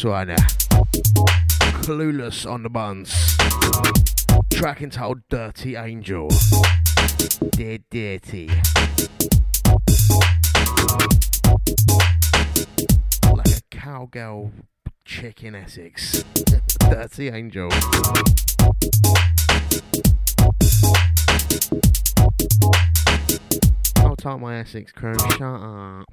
one. 0.04 0.30
Clueless 1.84 2.50
on 2.50 2.64
the 2.64 2.70
buns. 2.70 3.38
Track 4.52 4.82
entitled 4.82 5.22
Dirty 5.30 5.76
Angel. 5.76 6.30
Dear 7.52 7.78
Dirty. 7.90 8.50
Like 13.32 13.48
a 13.48 13.62
cowgirl 13.70 14.52
chick 15.06 15.44
in 15.44 15.56
Essex. 15.56 16.24
Dirty 16.80 17.30
Angel. 17.30 17.70
I'll 23.98 24.16
talk 24.16 24.40
my 24.40 24.60
Essex 24.60 24.92
crew, 24.92 25.16
shut 25.20 25.42
up. 25.42 26.13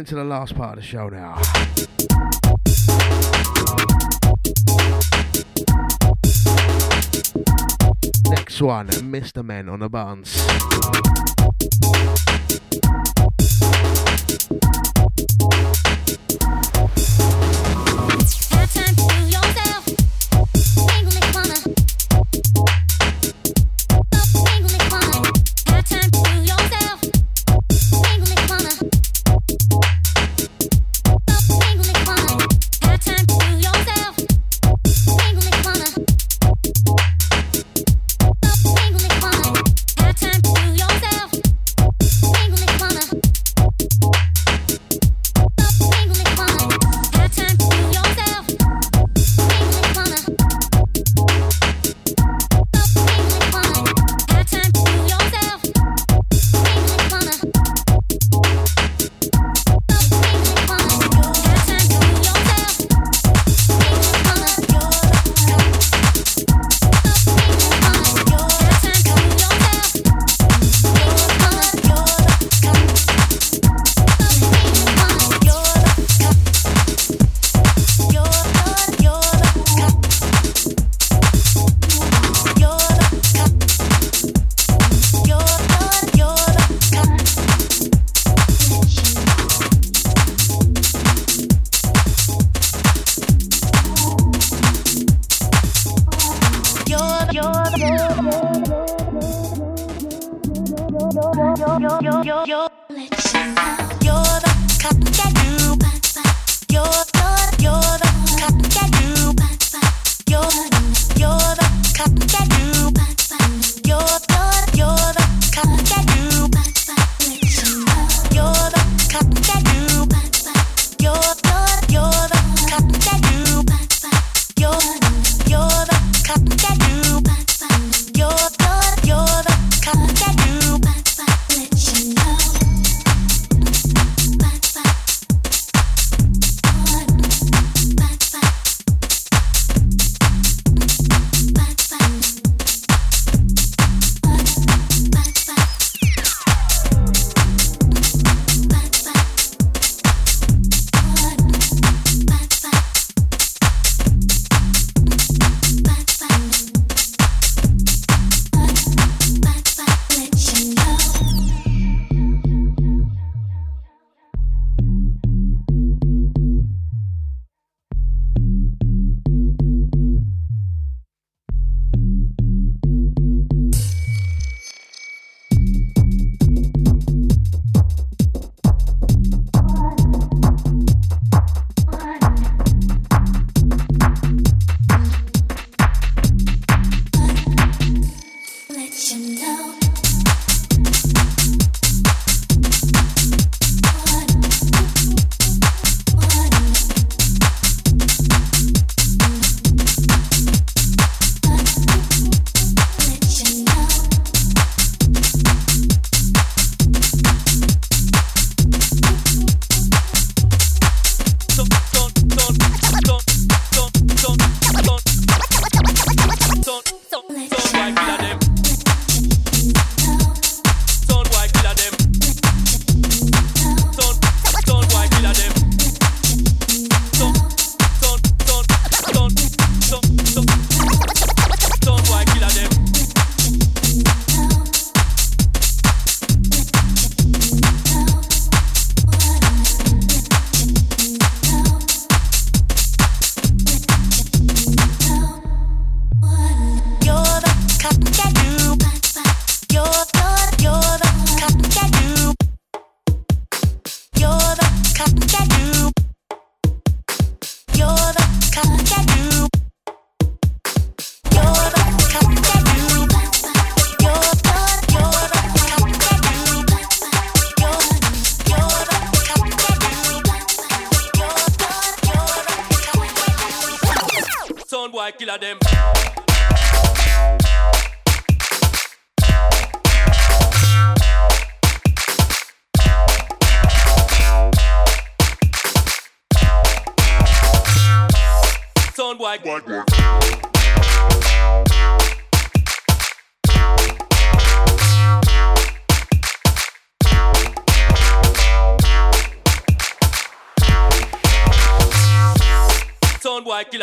Into 0.00 0.14
the 0.14 0.24
last 0.24 0.54
part 0.54 0.78
of 0.78 0.82
the 0.82 0.88
show 0.88 1.10
now. 1.10 1.34
Next 8.30 8.62
one, 8.62 8.88
Mr. 8.88 9.44
Men 9.44 9.68
on 9.68 9.80
the 9.80 9.90
buttons. 9.90 10.40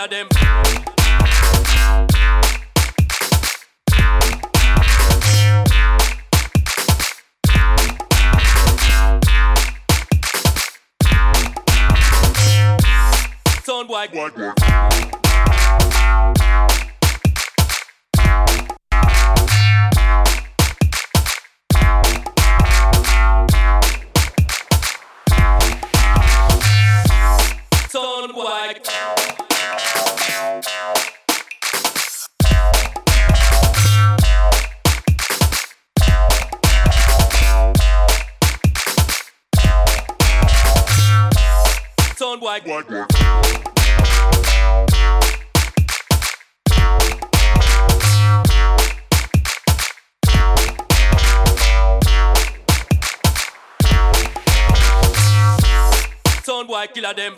of 0.08 0.12
them. 0.12 0.28
Sound 13.64 13.90
white 13.90 14.67
Turn 57.08 57.16
them. 57.16 57.34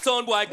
Sound 0.00 0.28
white 0.28 0.52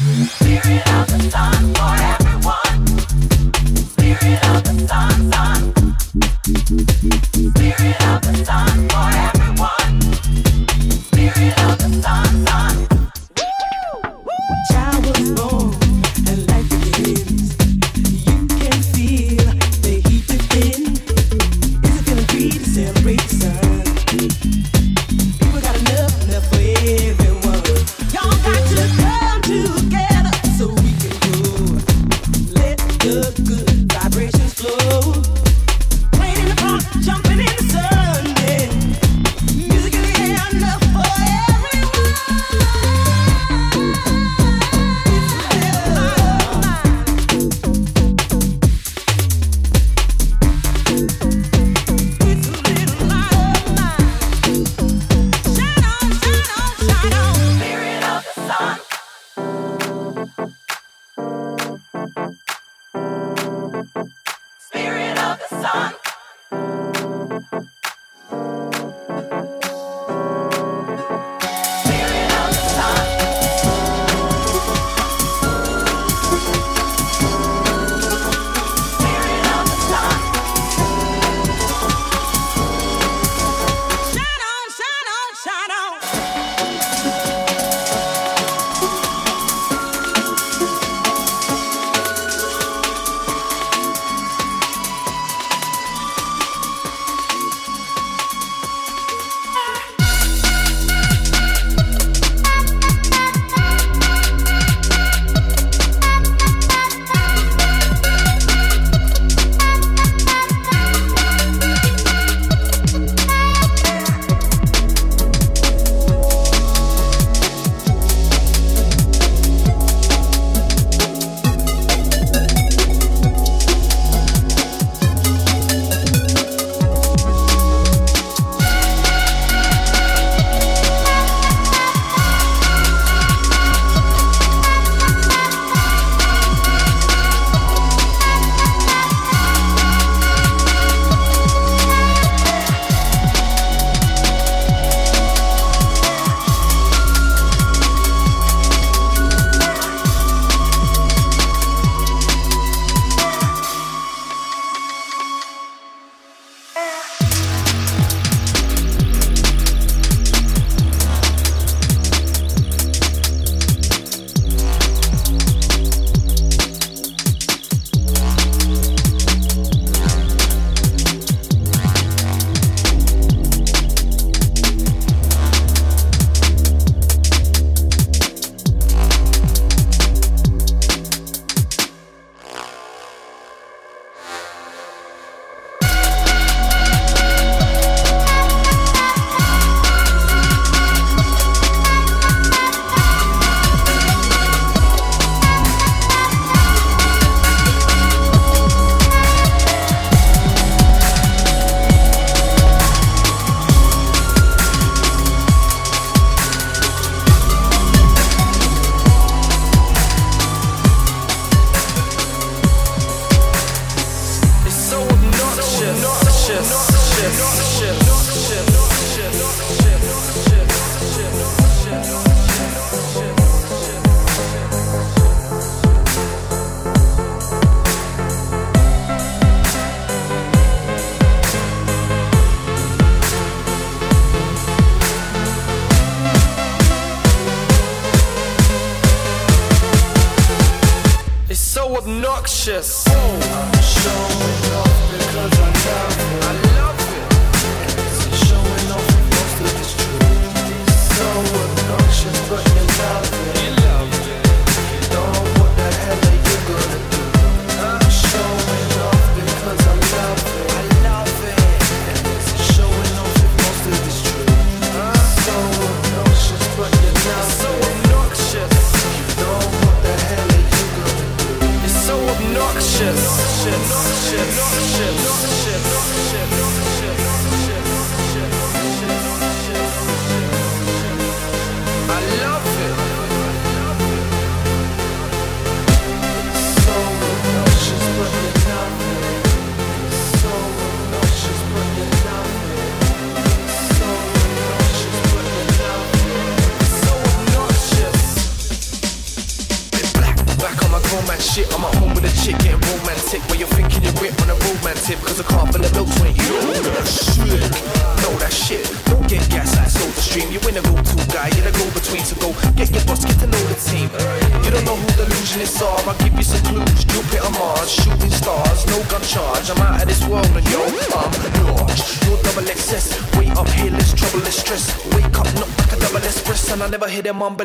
Spirit 0.00 0.88
of 0.94 1.06
the 1.08 1.28
sun, 1.30 1.74
sun. 5.30 5.74
Spirit 7.34 8.02
of 8.06 8.22
the 8.22 8.44
sun 8.46 8.88
for 8.88 9.10
everyone. 9.12 9.39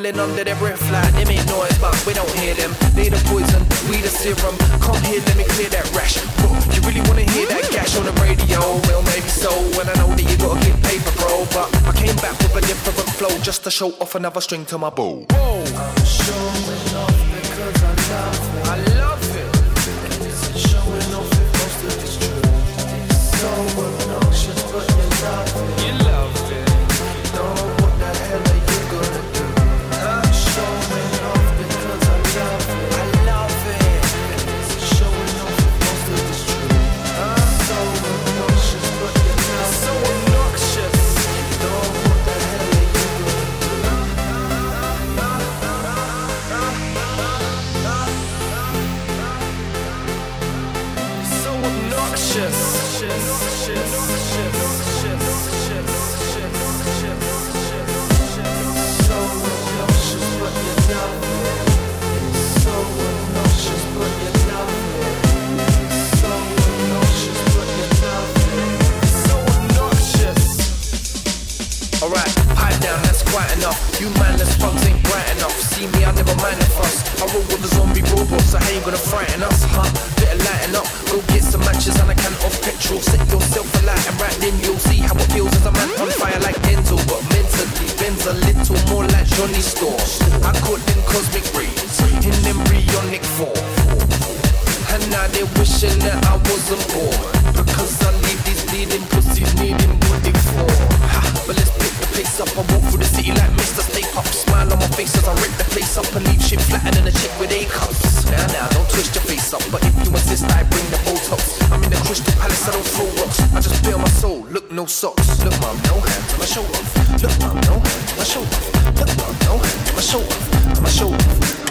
bubbling 0.05 0.19
under 0.19 0.43
their 0.43 0.55
breath 0.55 0.81
like 0.91 1.13
they 1.13 1.25
make 1.25 1.45
noise, 1.47 1.77
but 1.79 1.95
we 2.05 2.13
don't 2.13 2.29
hear 2.37 2.53
them. 2.53 2.71
They 2.93 3.09
the 3.09 3.17
poison, 3.25 3.61
we 3.89 4.01
the 4.01 4.09
serum. 4.09 4.57
Come 4.79 5.01
here, 5.03 5.21
let 5.25 5.37
me 5.37 5.43
clear 5.43 5.69
that 5.69 5.85
rash. 5.95 6.17
Bro, 6.37 6.53
you 6.73 6.81
really 6.81 7.01
wanna 7.09 7.29
hear 7.31 7.47
that 7.47 7.69
gash 7.71 7.97
on 7.97 8.05
the 8.05 8.13
radio? 8.21 8.59
Well, 8.87 9.01
maybe 9.03 9.27
so. 9.27 9.51
And 9.79 9.89
I 9.89 9.93
know 9.95 10.09
that 10.13 10.25
you 10.29 10.37
gotta 10.37 10.59
get 10.65 10.77
paper, 10.83 11.11
bro. 11.17 11.45
But 11.53 11.69
I 11.87 11.91
came 11.93 12.15
back 12.17 12.37
with 12.39 12.55
a 12.55 12.61
different 12.61 13.09
flow 13.17 13.33
just 13.39 13.63
to 13.63 13.71
show 13.71 13.91
off 13.99 14.15
another 14.15 14.41
string 14.41 14.65
to 14.65 14.77
my 14.77 14.89
bow. 14.89 15.25
I'm 15.29 16.05
showing 16.05 16.93
off 17.01 17.17
because 17.33 17.83
I 17.83 17.93
love 18.13 18.55
it. 18.55 18.65
I 18.65 18.75
love 18.99 19.24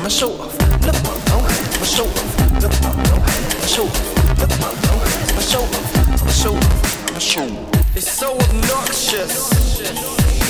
my 0.05 0.11
show 0.11 0.37
my 0.37 0.45
my 7.17 7.19
my. 7.19 7.57
It's 7.97 8.11
so 8.11 8.37
obnoxious. 8.37 10.44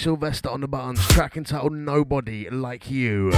Sylvester 0.00 0.48
on 0.48 0.62
the 0.62 0.66
buttons, 0.66 1.06
track 1.08 1.36
entitled 1.36 1.74
Nobody 1.74 2.48
Like 2.48 2.90
You. 2.90 3.32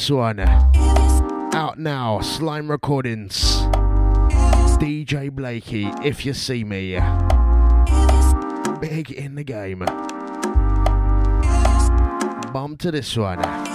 One 0.09 0.39
out 0.39 1.77
now, 1.77 2.21
Slime 2.21 2.71
Recordings. 2.71 3.57
DJ 4.77 5.29
Blakey, 5.29 5.91
if 6.01 6.25
you 6.25 6.33
see 6.33 6.63
me, 6.63 6.93
big 8.79 9.11
in 9.11 9.35
the 9.35 9.43
game. 9.43 9.79
Bump 12.53 12.79
to 12.79 12.91
this 12.91 13.17
one. 13.17 13.66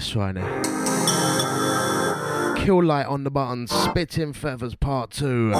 This. 0.00 0.40
Kill 2.56 2.82
light 2.84 3.06
on 3.06 3.24
the 3.24 3.30
buttons. 3.30 3.70
Spitting 3.70 4.32
feathers 4.32 4.74
part 4.74 5.10
two. 5.10 5.50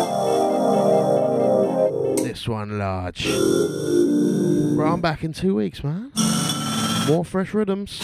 This 2.22 2.48
one 2.48 2.78
large. 2.78 3.26
Right, 3.26 4.92
I'm 4.92 5.00
back 5.00 5.24
in 5.24 5.32
two 5.32 5.54
weeks, 5.54 5.84
man. 5.84 6.12
More 7.06 7.24
fresh 7.24 7.52
rhythms. 7.54 7.98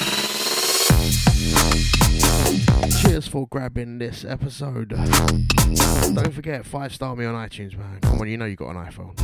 Cheers 3.02 3.28
for 3.28 3.46
grabbing 3.48 3.98
this 3.98 4.24
episode. 4.24 4.90
Don't 4.90 6.32
forget, 6.32 6.66
five 6.66 6.94
star 6.94 7.14
me 7.16 7.24
on 7.24 7.34
iTunes, 7.34 7.76
man. 7.76 8.00
Come 8.00 8.20
on, 8.20 8.28
you 8.28 8.36
know 8.36 8.46
you 8.46 8.56
got 8.56 8.70
an 8.70 8.84
iPhone. 8.84 9.14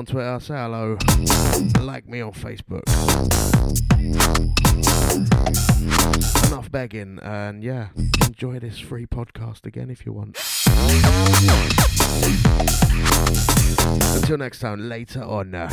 On 0.00 0.06
Twitter, 0.06 0.40
say 0.40 0.54
hello, 0.54 0.96
like 1.82 2.08
me 2.08 2.22
on 2.22 2.32
Facebook. 2.32 2.80
Enough 6.46 6.72
begging, 6.72 7.18
and 7.22 7.62
yeah, 7.62 7.88
enjoy 8.24 8.58
this 8.58 8.78
free 8.78 9.04
podcast 9.04 9.66
again 9.66 9.90
if 9.90 10.06
you 10.06 10.14
want. 10.14 10.38
Until 14.16 14.38
next 14.38 14.60
time, 14.60 14.88
later 14.88 15.22
on. 15.22 15.54
uh, 15.54 15.68